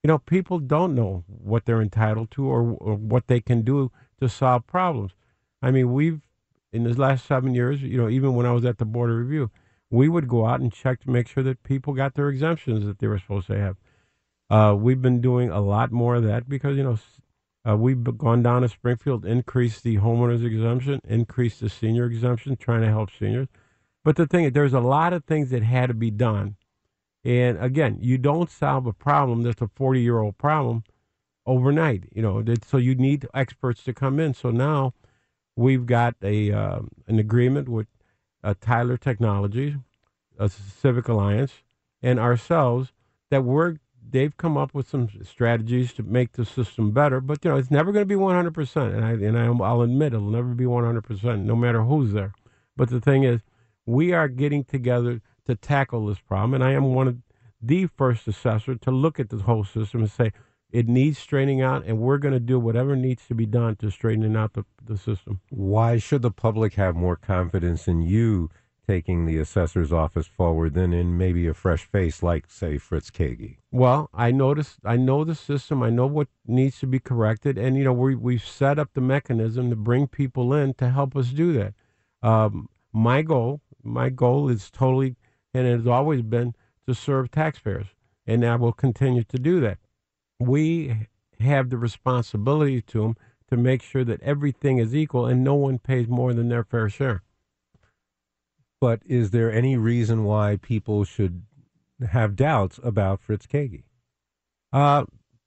you 0.02 0.08
know, 0.08 0.18
people 0.18 0.58
don't 0.58 0.94
know 0.94 1.24
what 1.26 1.64
they're 1.64 1.80
entitled 1.80 2.30
to 2.32 2.46
or, 2.46 2.76
or 2.80 2.94
what 2.94 3.28
they 3.28 3.40
can 3.40 3.62
do 3.62 3.90
to 4.20 4.28
solve 4.28 4.66
problems. 4.66 5.12
I 5.62 5.70
mean, 5.70 5.92
we've, 5.92 6.20
in 6.72 6.84
the 6.84 6.94
last 6.94 7.26
seven 7.26 7.54
years, 7.54 7.82
you 7.82 7.96
know, 7.96 8.08
even 8.08 8.34
when 8.34 8.46
I 8.46 8.52
was 8.52 8.64
at 8.64 8.78
the 8.78 8.84
Board 8.84 9.10
of 9.10 9.16
Review, 9.16 9.50
we 9.90 10.08
would 10.08 10.26
go 10.26 10.46
out 10.46 10.60
and 10.60 10.72
check 10.72 11.00
to 11.02 11.10
make 11.10 11.28
sure 11.28 11.42
that 11.44 11.62
people 11.62 11.92
got 11.92 12.14
their 12.14 12.28
exemptions 12.28 12.86
that 12.86 12.98
they 12.98 13.06
were 13.06 13.18
supposed 13.18 13.46
to 13.48 13.58
have. 13.58 13.76
Uh, 14.50 14.74
we've 14.74 15.00
been 15.02 15.20
doing 15.20 15.50
a 15.50 15.60
lot 15.60 15.92
more 15.92 16.16
of 16.16 16.24
that 16.24 16.48
because 16.48 16.76
you 16.76 16.82
know 16.82 16.98
uh, 17.68 17.76
we've 17.76 18.02
gone 18.18 18.42
down 18.42 18.62
to 18.62 18.68
Springfield, 18.68 19.24
increased 19.24 19.82
the 19.82 19.98
homeowners 19.98 20.44
exemption, 20.44 21.00
increased 21.04 21.60
the 21.60 21.68
senior 21.68 22.06
exemption, 22.06 22.56
trying 22.56 22.80
to 22.82 22.88
help 22.88 23.10
seniors. 23.16 23.48
But 24.04 24.16
the 24.16 24.26
thing 24.26 24.44
is, 24.44 24.52
there's 24.52 24.74
a 24.74 24.80
lot 24.80 25.12
of 25.12 25.24
things 25.24 25.50
that 25.50 25.62
had 25.62 25.86
to 25.86 25.94
be 25.94 26.10
done. 26.10 26.56
And 27.24 27.62
again, 27.62 27.98
you 28.00 28.18
don't 28.18 28.50
solve 28.50 28.87
a 28.87 28.92
problem 28.92 29.42
that's 29.42 29.62
a 29.62 29.68
40 29.68 30.00
year 30.00 30.18
old 30.18 30.38
problem 30.38 30.85
overnight. 31.46 32.04
You 32.12 32.22
know, 32.22 32.44
so 32.66 32.76
you 32.76 32.94
need 32.94 33.26
experts 33.35 33.85
to 33.85 33.92
come 33.92 34.18
in. 34.18 34.35
So 34.35 34.50
now 34.50 34.94
we've 35.56 35.87
got 35.87 36.16
a 36.22 36.52
uh, 36.52 36.80
an 37.06 37.18
agreement 37.18 37.68
with 37.68 37.87
uh, 38.42 38.54
Tyler 38.61 38.96
Technologies, 38.96 39.74
a 40.38 40.48
Civic 40.48 41.08
Alliance, 41.08 41.52
and 42.02 42.18
ourselves 42.18 42.92
that 43.30 43.44
we're 43.44 43.76
they've 44.11 44.37
come 44.37 44.56
up 44.56 44.74
with 44.74 44.88
some 44.88 45.08
strategies 45.22 45.92
to 45.94 46.02
make 46.02 46.32
the 46.32 46.44
system 46.44 46.90
better. 46.90 47.20
But 47.20 47.44
you 47.44 47.50
know, 47.50 47.56
it's 47.56 47.70
never 47.70 47.92
going 47.92 48.02
to 48.02 48.08
be 48.08 48.16
100 48.16 48.52
percent, 48.52 48.94
and 48.94 49.04
I 49.04 49.12
and 49.12 49.38
I, 49.38 49.46
I'll 49.64 49.82
admit 49.82 50.12
it'll 50.12 50.30
never 50.30 50.54
be 50.54 50.66
100 50.66 51.02
percent, 51.02 51.44
no 51.44 51.54
matter 51.54 51.82
who's 51.82 52.12
there. 52.12 52.32
But 52.76 52.90
the 52.90 53.00
thing 53.00 53.24
is, 53.24 53.42
we 53.87 54.12
are 54.12 54.28
getting 54.28 54.64
together 54.64 55.20
to 55.46 55.55
tackle 55.55 56.07
this 56.07 56.20
problem, 56.20 56.55
and 56.55 56.64
I 56.64 56.72
am 56.72 56.94
one 56.94 57.09
of 57.09 57.18
the 57.61 57.87
first 57.87 58.26
assessor 58.26 58.74
to 58.74 58.90
look 58.90 59.20
at 59.20 59.31
the 59.31 59.38
whole 59.38 59.64
system 59.64 60.00
and 60.00 60.11
say 60.11 60.33
it 60.70 60.88
needs 60.88 61.18
straightening 61.18 61.61
out, 61.61 61.85
and 61.85 61.98
we're 61.98 62.18
going 62.18 62.35
to 62.35 62.40
do 62.40 62.59
whatever 62.59 62.96
needs 62.96 63.26
to 63.28 63.35
be 63.35 63.46
done 63.46 63.76
to 63.76 63.90
straighten 63.90 64.37
out 64.37 64.55
the, 64.55 64.64
the 64.85 64.96
system. 64.96 65.40
Why 65.50 65.98
should 65.98 66.22
the 66.22 66.31
public 66.31 66.74
have 66.74 66.96
more 66.96 67.16
confidence 67.16 67.87
in 67.87 68.02
you 68.02 68.50
taking 68.88 69.26
the 69.26 69.38
assessor's 69.38 69.92
office 69.92 70.26
forward 70.26 70.74
than 70.74 70.92
in 70.92 71.16
maybe 71.16 71.46
a 71.46 71.55
fresh 71.55 71.85
face 71.85 72.22
like, 72.22 72.50
say, 72.50 72.78
Fritz 72.78 73.11
Kaegi? 73.11 73.59
Well, 73.70 74.11
I 74.12 74.33
noticed, 74.33 74.78
I 74.85 74.96
know 74.96 75.24
the 75.24 75.35
system, 75.35 75.83
I 75.83 75.90
know 75.90 76.07
what 76.07 76.28
needs 76.46 76.81
to 76.81 76.87
be 76.87 76.98
corrected, 76.98 77.59
and 77.59 77.76
you 77.76 77.85
know 77.85 77.92
we 77.92 78.14
we've 78.14 78.44
set 78.44 78.78
up 78.78 78.90
the 78.94 79.00
mechanism 79.00 79.70
to 79.70 79.76
bring 79.76 80.07
people 80.07 80.52
in 80.55 80.74
to 80.74 80.90
help 80.90 81.14
us 81.14 81.28
do 81.28 81.52
that. 81.52 81.74
Um, 82.22 82.68
my 82.92 83.22
goal, 83.22 83.61
my 83.83 84.09
goal 84.09 84.48
is 84.48 84.70
totally, 84.70 85.16
and 85.54 85.66
it 85.66 85.76
has 85.76 85.86
always 85.86 86.22
been 86.22 86.54
to 86.86 86.94
serve 86.94 87.30
taxpayers, 87.30 87.86
and 88.26 88.44
I 88.44 88.56
will 88.56 88.72
continue 88.72 89.24
to 89.24 89.38
do 89.38 89.60
that 89.60 89.78
we 90.46 91.08
have 91.40 91.70
the 91.70 91.78
responsibility 91.78 92.80
to 92.82 93.02
them 93.02 93.16
to 93.48 93.56
make 93.56 93.82
sure 93.82 94.04
that 94.04 94.22
everything 94.22 94.78
is 94.78 94.94
equal 94.94 95.26
and 95.26 95.44
no 95.44 95.54
one 95.54 95.78
pays 95.78 96.08
more 96.08 96.32
than 96.32 96.48
their 96.48 96.64
fair 96.64 96.88
share. 96.88 97.22
But 98.80 99.02
is 99.06 99.30
there 99.30 99.52
any 99.52 99.76
reason 99.76 100.24
why 100.24 100.58
people 100.60 101.04
should 101.04 101.42
have 102.10 102.34
doubts 102.34 102.80
about 102.82 103.20
Fritz 103.20 103.46
Kaegi? 103.46 103.84
Uh, 104.72 105.04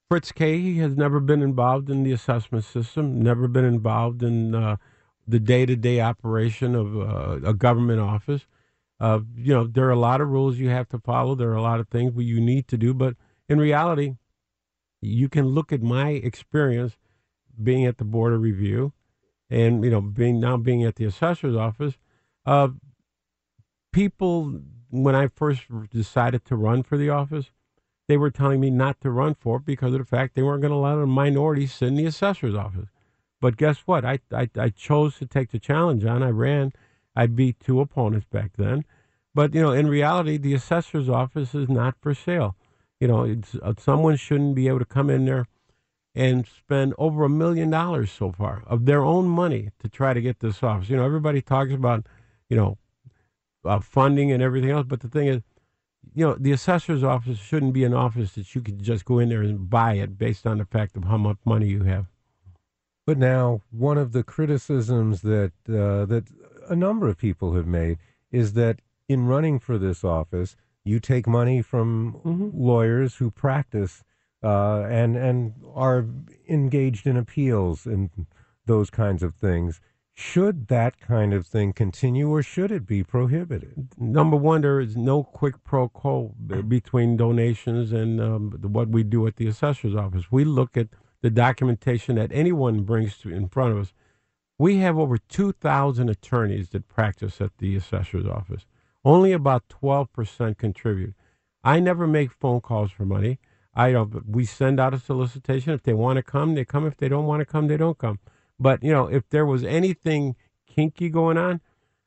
Fritz 0.09 0.31
Kaegi 0.31 0.77
has 0.77 0.95
never 0.95 1.19
been 1.19 1.41
involved 1.41 1.89
in 1.89 2.03
the 2.03 2.11
assessment 2.11 2.63
system, 2.63 3.21
never 3.21 3.47
been 3.47 3.65
involved 3.65 4.23
in 4.23 4.53
uh, 4.53 4.77
the 5.27 5.39
day-to-day 5.39 5.99
operation 5.99 6.75
of 6.75 6.95
uh, 6.95 7.49
a 7.49 7.53
government 7.53 7.99
office. 7.99 8.45
Uh, 8.99 9.19
you 9.35 9.53
know, 9.53 9.67
there 9.67 9.85
are 9.87 9.91
a 9.91 9.99
lot 9.99 10.21
of 10.21 10.29
rules 10.29 10.57
you 10.57 10.69
have 10.69 10.87
to 10.89 10.99
follow. 10.99 11.35
There 11.35 11.49
are 11.49 11.55
a 11.55 11.61
lot 11.61 11.79
of 11.79 11.89
things 11.89 12.13
you 12.15 12.39
need 12.39 12.67
to 12.69 12.77
do, 12.77 12.93
but 12.93 13.15
in 13.49 13.59
reality, 13.59 14.15
you 15.01 15.29
can 15.29 15.47
look 15.47 15.71
at 15.71 15.81
my 15.81 16.09
experience 16.09 16.97
being 17.61 17.85
at 17.85 17.97
the 17.97 18.05
board 18.05 18.33
of 18.33 18.41
review, 18.41 18.93
and 19.49 19.83
you 19.83 19.91
know, 19.91 20.01
being 20.01 20.39
now 20.39 20.57
being 20.57 20.83
at 20.83 20.95
the 20.95 21.05
assessor's 21.05 21.55
office. 21.55 21.95
Uh, 22.45 22.69
people, 23.91 24.61
when 24.89 25.15
I 25.15 25.27
first 25.27 25.63
decided 25.89 26.45
to 26.45 26.55
run 26.55 26.83
for 26.83 26.97
the 26.97 27.09
office, 27.09 27.51
they 28.07 28.17
were 28.17 28.31
telling 28.31 28.59
me 28.59 28.69
not 28.69 29.01
to 29.01 29.09
run 29.09 29.35
for 29.35 29.57
it 29.57 29.65
because 29.65 29.93
of 29.93 29.99
the 29.99 30.05
fact 30.05 30.35
they 30.35 30.43
weren't 30.43 30.61
going 30.61 30.71
to 30.71 30.77
allow 30.77 30.99
a 30.99 31.07
minority 31.07 31.65
sit 31.67 31.87
in 31.87 31.95
the 31.95 32.05
assessor's 32.05 32.55
office. 32.55 32.89
But 33.41 33.57
guess 33.57 33.79
what? 33.85 34.05
I, 34.05 34.19
I, 34.31 34.49
I 34.57 34.69
chose 34.69 35.17
to 35.17 35.25
take 35.25 35.51
the 35.51 35.59
challenge 35.59 36.05
on. 36.05 36.23
I 36.23 36.29
ran. 36.29 36.73
I 37.15 37.27
beat 37.27 37.59
two 37.59 37.79
opponents 37.79 38.27
back 38.29 38.51
then. 38.57 38.83
But, 39.33 39.53
you 39.53 39.61
know, 39.61 39.71
in 39.71 39.87
reality, 39.87 40.37
the 40.37 40.53
assessor's 40.53 41.09
office 41.09 41.53
is 41.53 41.69
not 41.69 41.95
for 42.01 42.13
sale. 42.13 42.55
You 42.99 43.07
know, 43.07 43.23
it's, 43.23 43.55
uh, 43.55 43.73
someone 43.77 44.15
shouldn't 44.15 44.55
be 44.55 44.67
able 44.67 44.79
to 44.79 44.85
come 44.85 45.09
in 45.09 45.25
there 45.25 45.45
and 46.15 46.47
spend 46.47 46.93
over 46.97 47.25
a 47.25 47.29
million 47.29 47.69
dollars 47.69 48.09
so 48.11 48.31
far 48.31 48.63
of 48.65 48.85
their 48.85 49.03
own 49.03 49.27
money 49.27 49.71
to 49.79 49.89
try 49.89 50.13
to 50.13 50.21
get 50.21 50.39
this 50.39 50.63
office. 50.63 50.89
You 50.89 50.95
know, 50.95 51.05
everybody 51.05 51.41
talks 51.41 51.73
about, 51.73 52.07
you 52.49 52.55
know, 52.55 52.77
uh, 53.65 53.79
funding 53.79 54.31
and 54.31 54.41
everything 54.41 54.69
else. 54.69 54.85
But 54.87 55.01
the 55.01 55.09
thing 55.09 55.27
is, 55.27 55.41
you 56.13 56.25
know, 56.25 56.35
the 56.39 56.53
assessor's 56.53 57.03
office 57.03 57.37
shouldn't 57.37 57.73
be 57.73 57.83
an 57.83 57.93
office 57.93 58.33
that 58.33 58.55
you 58.55 58.61
could 58.61 58.81
just 58.81 59.03
go 59.03 59.19
in 59.19 59.27
there 59.27 59.41
and 59.41 59.69
buy 59.69 59.93
it 59.93 60.17
based 60.17 60.47
on 60.47 60.59
the 60.59 60.65
fact 60.65 60.95
of 60.95 61.03
how 61.03 61.17
much 61.17 61.37
money 61.43 61.67
you 61.67 61.83
have. 61.83 62.05
But 63.05 63.17
now, 63.17 63.61
one 63.71 63.97
of 63.97 64.13
the 64.13 64.23
criticisms 64.23 65.21
that 65.21 65.51
uh, 65.67 66.05
that 66.05 66.23
a 66.69 66.75
number 66.75 67.07
of 67.07 67.17
people 67.17 67.53
have 67.53 67.67
made 67.67 67.97
is 68.31 68.53
that 68.53 68.79
in 69.07 69.27
running 69.27 69.59
for 69.59 69.77
this 69.77 70.03
office, 70.03 70.55
you 70.83 70.99
take 70.99 71.27
money 71.27 71.61
from 71.61 72.21
mm-hmm. 72.25 72.49
lawyers 72.53 73.15
who 73.15 73.31
practice 73.31 74.03
uh, 74.43 74.81
and 74.83 75.15
and 75.17 75.53
are 75.73 76.05
engaged 76.47 77.07
in 77.07 77.17
appeals 77.17 77.85
and 77.85 78.09
those 78.65 78.89
kinds 78.89 79.23
of 79.23 79.35
things. 79.35 79.81
Should 80.17 80.67
that 80.67 81.01
kind 81.01 81.33
of 81.33 81.45
thing 81.45 81.73
continue, 81.73 82.29
or 82.29 82.41
should 82.41 82.71
it 82.71 82.85
be 82.85 83.03
prohibited? 83.03 83.89
Number 83.97 84.37
one, 84.37 84.61
there 84.61 84.79
is 84.79 84.95
no 84.95 85.23
quick 85.23 85.61
pro 85.65 85.89
quo 85.89 86.33
between 86.67 87.17
donations 87.17 87.91
and 87.91 88.21
um, 88.21 88.51
what 88.61 88.89
we 88.89 89.03
do 89.03 89.27
at 89.27 89.35
the 89.35 89.47
assessor's 89.47 89.95
office. 89.95 90.31
We 90.31 90.45
look 90.45 90.77
at 90.77 90.87
the 91.21 91.29
documentation 91.29 92.15
that 92.15 92.31
anyone 92.31 92.83
brings 92.83 93.17
to, 93.19 93.29
in 93.29 93.49
front 93.49 93.73
of 93.73 93.79
us. 93.79 93.93
We 94.57 94.77
have 94.77 94.97
over 94.97 95.17
2,000 95.17 96.09
attorneys 96.09 96.69
that 96.69 96.87
practice 96.87 97.41
at 97.41 97.57
the 97.57 97.75
assessor's 97.75 98.25
office. 98.25 98.65
Only 99.03 99.33
about 99.33 99.67
12% 99.69 100.57
contribute. 100.57 101.13
I 101.63 101.79
never 101.79 102.07
make 102.07 102.31
phone 102.31 102.61
calls 102.61 102.91
for 102.91 103.05
money. 103.05 103.39
I 103.73 103.91
don't. 103.91 104.29
We 104.29 104.45
send 104.45 104.79
out 104.79 104.93
a 104.93 104.99
solicitation. 104.99 105.73
If 105.73 105.83
they 105.83 105.93
want 105.93 106.17
to 106.17 106.23
come, 106.23 106.55
they 106.55 106.63
come. 106.63 106.87
If 106.87 106.97
they 106.97 107.09
don't 107.09 107.25
want 107.25 107.41
to 107.41 107.45
come, 107.45 107.67
they 107.67 107.77
don't 107.77 107.97
come. 107.97 108.19
But, 108.57 108.83
you 108.83 108.93
know, 108.93 109.07
if 109.07 109.27
there 109.29 109.45
was 109.45 109.63
anything 109.63 110.35
kinky 110.65 111.09
going 111.09 111.37
on, 111.37 111.59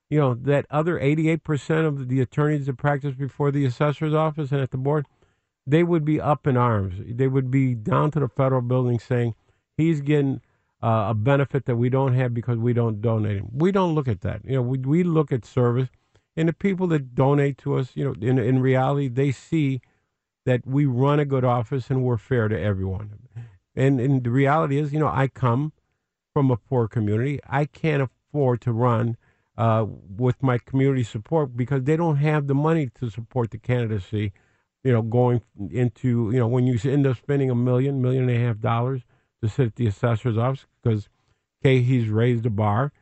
you 0.09 0.19
know, 0.19 0.33
that 0.35 0.65
other 0.71 0.99
88% 0.99 1.87
of 1.87 2.09
the 2.09 2.21
attorneys 2.21 2.67
that 2.67 2.79
practice 2.79 3.15
before 3.15 3.51
the 3.51 3.67
assessor's 3.67 4.15
office 4.15 4.51
and 4.51 4.63
at 4.63 4.71
the 4.71 4.79
board, 4.79 5.07
they 5.67 5.83
would 5.83 6.05
be 6.05 6.19
up 6.19 6.47
in 6.47 6.57
arms. 6.57 6.95
They 7.07 7.29
would 7.29 7.51
be 7.51 7.75
down 7.75 8.11
to 8.13 8.21
the 8.21 8.29
federal 8.29 8.63
building 8.63 8.99
saying 8.99 9.35
he's 9.77 10.01
getting 10.01 10.41
uh, 10.83 11.07
a 11.11 11.15
benefit 11.15 11.65
that 11.67 11.77
we 11.77 11.89
don't 11.89 12.15
have 12.15 12.33
because 12.33 12.59
we 12.59 12.73
don't 12.73 13.01
donate. 13.01 13.43
We 13.53 13.73
don't 13.73 13.95
look 13.95 14.09
at 14.09 14.21
that. 14.23 14.43
You 14.45 14.57
know, 14.57 14.63
we, 14.63 14.79
we 14.79 15.03
look 15.03 15.33
at 15.33 15.45
service. 15.45 15.89
And 16.37 16.49
the 16.49 16.53
people 16.53 16.87
that 16.89 17.15
donate 17.17 17.59
to 17.59 17.75
us, 17.77 17.91
you 17.95 18.05
know, 18.05 18.15
in, 18.21 18.39
in 18.39 18.61
reality, 18.61 19.09
they 19.09 19.33
see 19.33 19.81
that 20.47 20.65
we 20.65 20.87
run 20.87 21.19
a 21.19 21.25
good 21.25 21.45
office 21.45 21.91
and 21.91 22.05
we're 22.05 22.17
fair 22.17 22.47
to 22.47 22.59
everyone. 22.59 23.11
And, 23.75 24.01
and 24.01 24.23
the 24.23 24.31
reality 24.31 24.79
is, 24.79 24.93
you 24.93 25.01
know, 25.01 25.09
I 25.09 25.29
come 25.29 25.73
from 26.33 26.51
a 26.53 26.57
poor 26.57 26.87
community. 26.87 27.41
I 27.49 27.65
can't 27.65 28.03
afford 28.03 28.61
to 28.61 28.73
run 28.73 29.17
uh, 29.57 29.85
with 30.17 30.41
my 30.41 30.59
community 30.59 31.03
support 31.03 31.57
because 31.57 31.83
they 31.83 31.97
don't 31.97 32.17
have 32.17 32.47
the 32.47 32.55
money 32.55 32.89
to 33.01 33.11
support 33.11 33.51
the 33.51 33.59
candidacy. 33.59 34.33
You 34.85 34.93
know, 34.93 35.03
going 35.03 35.43
into 35.71 36.31
you 36.33 36.39
know 36.39 36.47
when 36.47 36.67
you 36.67 36.79
end 36.89 37.07
up 37.07 37.17
spending 37.17 37.51
a 37.51 37.55
million, 37.55 38.01
million 38.01 38.29
and 38.29 38.39
a 38.39 38.47
half 38.47 38.61
dollars 38.61 39.03
to 39.43 39.49
sit 39.49 39.67
at 39.67 39.77
the 39.77 39.87
assessor's 39.87 40.39
office 40.39 40.67
because, 40.83 41.09
okay, 41.63 41.81
he's 41.81 42.09
raised 42.09 42.43
the 42.43 42.51
bar. 42.51 42.93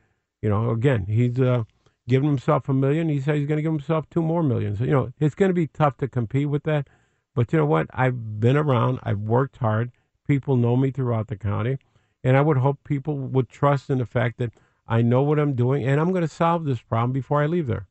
You 0.43 0.51
know, 0.51 0.71
again, 0.71 1.07
he's 1.07 1.41
uh, 1.41 1.65
given 2.09 2.29
himself 2.29 2.69
a 2.69 2.75
million. 2.75 3.09
He 3.09 3.21
said 3.21 3.37
he's 3.37 3.49
going 3.49 3.59
to 3.59 3.63
give 3.63 3.73
himself 3.73 4.09
two 4.11 4.23
more 4.23 4.43
millions. 4.43 4.81
You 4.81 4.87
know, 4.87 5.13
it's 5.19 5.35
going 5.35 5.51
to 5.51 5.55
be 5.55 5.67
tough 5.67 5.97
to 5.99 6.09
compete 6.09 6.49
with 6.49 6.65
that. 6.65 6.89
But 7.35 7.53
you 7.53 7.59
know 7.59 7.67
what? 7.67 7.87
I've 7.93 8.41
been 8.41 8.57
around. 8.57 9.01
I've 9.03 9.21
worked 9.21 9.59
hard. 9.59 9.93
People 10.27 10.57
know 10.57 10.77
me 10.77 10.91
throughout 10.91 11.29
the 11.29 11.37
county. 11.37 11.79
And 12.25 12.37
I 12.37 12.41
would 12.41 12.57
hope 12.59 12.79
people 12.85 13.17
would 13.17 13.49
trust 13.49 13.91
in 13.91 13.99
the 13.99 14.07
fact 14.07 14.39
that 14.39 14.53
I 14.89 15.03
know 15.03 15.23
what 15.23 15.39
I'm 15.39 15.55
doing 15.55 15.85
and 15.85 16.01
I'm 16.01 16.11
going 16.11 16.27
to 16.27 16.29
solve 16.29 16.65
this 16.65 16.81
problem 16.81 17.13
before 17.13 17.43
I 17.43 17.47
leave 17.47 17.67
there. 17.67 17.89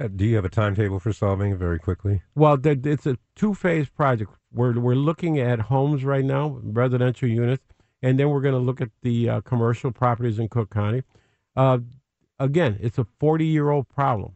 Uh, 0.00 0.08
do 0.08 0.24
you 0.24 0.36
have 0.36 0.44
a 0.44 0.50
timetable 0.50 0.98
for 0.98 1.12
solving 1.12 1.52
it 1.52 1.58
very 1.58 1.78
quickly? 1.78 2.22
Well, 2.34 2.58
it's 2.64 3.06
a 3.06 3.18
two 3.36 3.54
phase 3.54 3.88
project. 3.88 4.32
We're, 4.52 4.78
we're 4.78 4.94
looking 4.94 5.38
at 5.38 5.60
homes 5.60 6.04
right 6.04 6.24
now, 6.24 6.58
residential 6.62 7.28
units, 7.28 7.62
and 8.02 8.18
then 8.18 8.30
we're 8.30 8.40
going 8.40 8.54
to 8.54 8.60
look 8.60 8.80
at 8.80 8.90
the 9.02 9.28
uh, 9.28 9.40
commercial 9.42 9.92
properties 9.92 10.38
in 10.38 10.48
Cook 10.48 10.70
County. 10.70 11.02
Uh, 11.56 11.78
again, 12.38 12.78
it's 12.80 12.98
a 12.98 13.06
40 13.18 13.46
year 13.46 13.70
old 13.70 13.88
problem. 13.88 14.34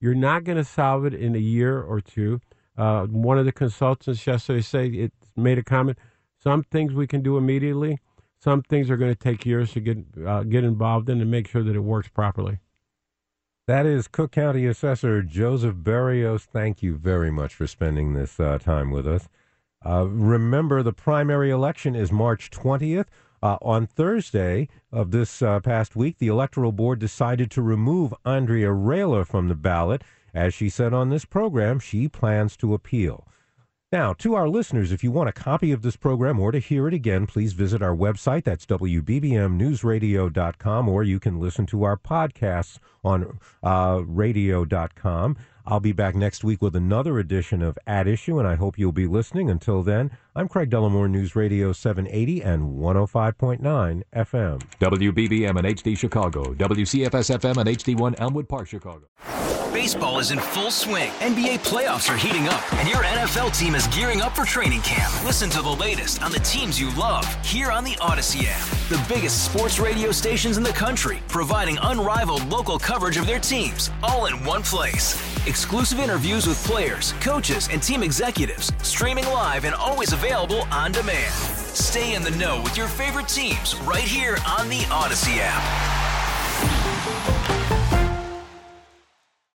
You're 0.00 0.14
not 0.14 0.44
going 0.44 0.58
to 0.58 0.64
solve 0.64 1.04
it 1.04 1.14
in 1.14 1.36
a 1.36 1.38
year 1.38 1.80
or 1.80 2.00
two. 2.00 2.40
Uh, 2.76 3.06
one 3.06 3.38
of 3.38 3.44
the 3.44 3.52
consultants 3.52 4.26
yesterday 4.26 4.62
said 4.62 4.94
it 4.94 5.12
made 5.36 5.58
a 5.58 5.62
comment. 5.62 5.98
Some 6.42 6.64
things 6.64 6.92
we 6.92 7.06
can 7.06 7.22
do 7.22 7.36
immediately 7.36 8.00
some 8.42 8.62
things 8.62 8.90
are 8.90 8.96
going 8.96 9.12
to 9.12 9.18
take 9.18 9.46
years 9.46 9.72
to 9.72 9.80
get 9.80 9.98
uh, 10.26 10.42
get 10.42 10.64
involved 10.64 11.08
in 11.08 11.20
and 11.20 11.30
make 11.30 11.46
sure 11.46 11.62
that 11.62 11.76
it 11.76 11.80
works 11.80 12.08
properly. 12.08 12.58
That 13.68 13.86
is 13.86 14.08
Cook 14.08 14.32
County 14.32 14.66
Assessor 14.66 15.22
Joseph 15.22 15.76
Berrios. 15.76 16.42
Thank 16.42 16.82
you 16.82 16.96
very 16.96 17.30
much 17.30 17.54
for 17.54 17.68
spending 17.68 18.14
this 18.14 18.40
uh, 18.40 18.58
time 18.58 18.90
with 18.90 19.06
us. 19.06 19.28
Uh, 19.84 20.06
remember, 20.08 20.82
the 20.82 20.92
primary 20.92 21.50
election 21.50 21.94
is 21.94 22.12
March 22.12 22.50
20th. 22.50 23.06
Uh, 23.42 23.58
on 23.60 23.86
Thursday 23.86 24.68
of 24.92 25.10
this 25.10 25.42
uh, 25.42 25.58
past 25.58 25.96
week, 25.96 26.18
the 26.18 26.28
Electoral 26.28 26.70
Board 26.70 27.00
decided 27.00 27.50
to 27.50 27.60
remove 27.60 28.14
Andrea 28.24 28.68
Raila 28.68 29.26
from 29.26 29.48
the 29.48 29.56
ballot. 29.56 30.02
As 30.32 30.54
she 30.54 30.68
said 30.68 30.94
on 30.94 31.10
this 31.10 31.24
program, 31.24 31.80
she 31.80 32.08
plans 32.08 32.56
to 32.58 32.72
appeal. 32.72 33.26
Now, 33.92 34.12
to 34.14 34.34
our 34.34 34.48
listeners, 34.48 34.90
if 34.90 35.04
you 35.04 35.10
want 35.10 35.28
a 35.28 35.32
copy 35.32 35.70
of 35.70 35.82
this 35.82 35.96
program 35.96 36.40
or 36.40 36.50
to 36.50 36.58
hear 36.58 36.88
it 36.88 36.94
again, 36.94 37.26
please 37.26 37.52
visit 37.52 37.82
our 37.82 37.94
website. 37.94 38.44
That's 38.44 38.64
WBBMNewsRadio.com, 38.64 40.88
or 40.88 41.02
you 41.02 41.20
can 41.20 41.38
listen 41.38 41.66
to 41.66 41.82
our 41.82 41.98
podcasts 41.98 42.78
on 43.04 43.38
uh, 43.62 44.00
radio.com. 44.06 45.36
I'll 45.64 45.80
be 45.80 45.92
back 45.92 46.16
next 46.16 46.42
week 46.42 46.60
with 46.60 46.74
another 46.74 47.18
edition 47.18 47.62
of 47.62 47.78
At 47.86 48.08
Issue, 48.08 48.38
and 48.40 48.48
I 48.48 48.56
hope 48.56 48.78
you'll 48.78 48.90
be 48.90 49.06
listening. 49.06 49.48
Until 49.48 49.82
then, 49.82 50.10
I'm 50.34 50.48
Craig 50.48 50.70
Dellimore, 50.70 51.08
News 51.08 51.36
Radio 51.36 51.72
780 51.72 52.42
and 52.42 52.78
105.9 52.78 54.02
FM. 54.14 54.62
WBBM 54.80 55.56
and 55.56 55.78
HD 55.78 55.96
Chicago, 55.96 56.52
WCFS 56.54 57.38
FM 57.38 57.58
and 57.58 57.68
HD1 57.68 58.20
Elmwood 58.20 58.48
Park, 58.48 58.66
Chicago. 58.66 59.06
Baseball 59.72 60.18
is 60.18 60.32
in 60.32 60.38
full 60.38 60.70
swing. 60.70 61.10
NBA 61.20 61.60
playoffs 61.60 62.12
are 62.12 62.16
heating 62.16 62.46
up, 62.46 62.72
and 62.74 62.86
your 62.86 62.98
NFL 62.98 63.58
team 63.58 63.74
is 63.74 63.86
gearing 63.86 64.20
up 64.20 64.36
for 64.36 64.44
training 64.44 64.82
camp. 64.82 65.10
Listen 65.24 65.48
to 65.48 65.62
the 65.62 65.70
latest 65.70 66.22
on 66.22 66.30
the 66.30 66.40
teams 66.40 66.78
you 66.78 66.94
love 66.94 67.24
here 67.42 67.70
on 67.70 67.82
the 67.82 67.92
Audacy 67.92 68.44
app. 68.46 68.60
The 68.90 69.02
biggest 69.12 69.50
sports 69.50 69.78
radio 69.78 70.12
stations 70.12 70.58
in 70.58 70.62
the 70.62 70.70
country, 70.70 71.20
providing 71.26 71.78
unrivaled 71.82 72.46
local 72.48 72.78
coverage 72.78 73.16
of 73.16 73.26
their 73.26 73.40
teams, 73.40 73.90
all 74.02 74.26
in 74.26 74.44
one 74.44 74.62
place. 74.62 75.14
Exclusive 75.52 76.00
interviews 76.00 76.46
with 76.46 76.64
players, 76.64 77.12
coaches, 77.20 77.68
and 77.70 77.82
team 77.82 78.02
executives, 78.02 78.72
streaming 78.82 79.26
live 79.26 79.66
and 79.66 79.74
always 79.74 80.14
available 80.14 80.62
on 80.70 80.92
demand. 80.92 81.30
Stay 81.34 82.14
in 82.14 82.22
the 82.22 82.30
know 82.30 82.62
with 82.62 82.74
your 82.74 82.88
favorite 82.88 83.28
teams 83.28 83.76
right 83.80 84.02
here 84.02 84.38
on 84.48 84.70
the 84.70 84.80
Audacy 84.88 85.36
app. 85.42 85.62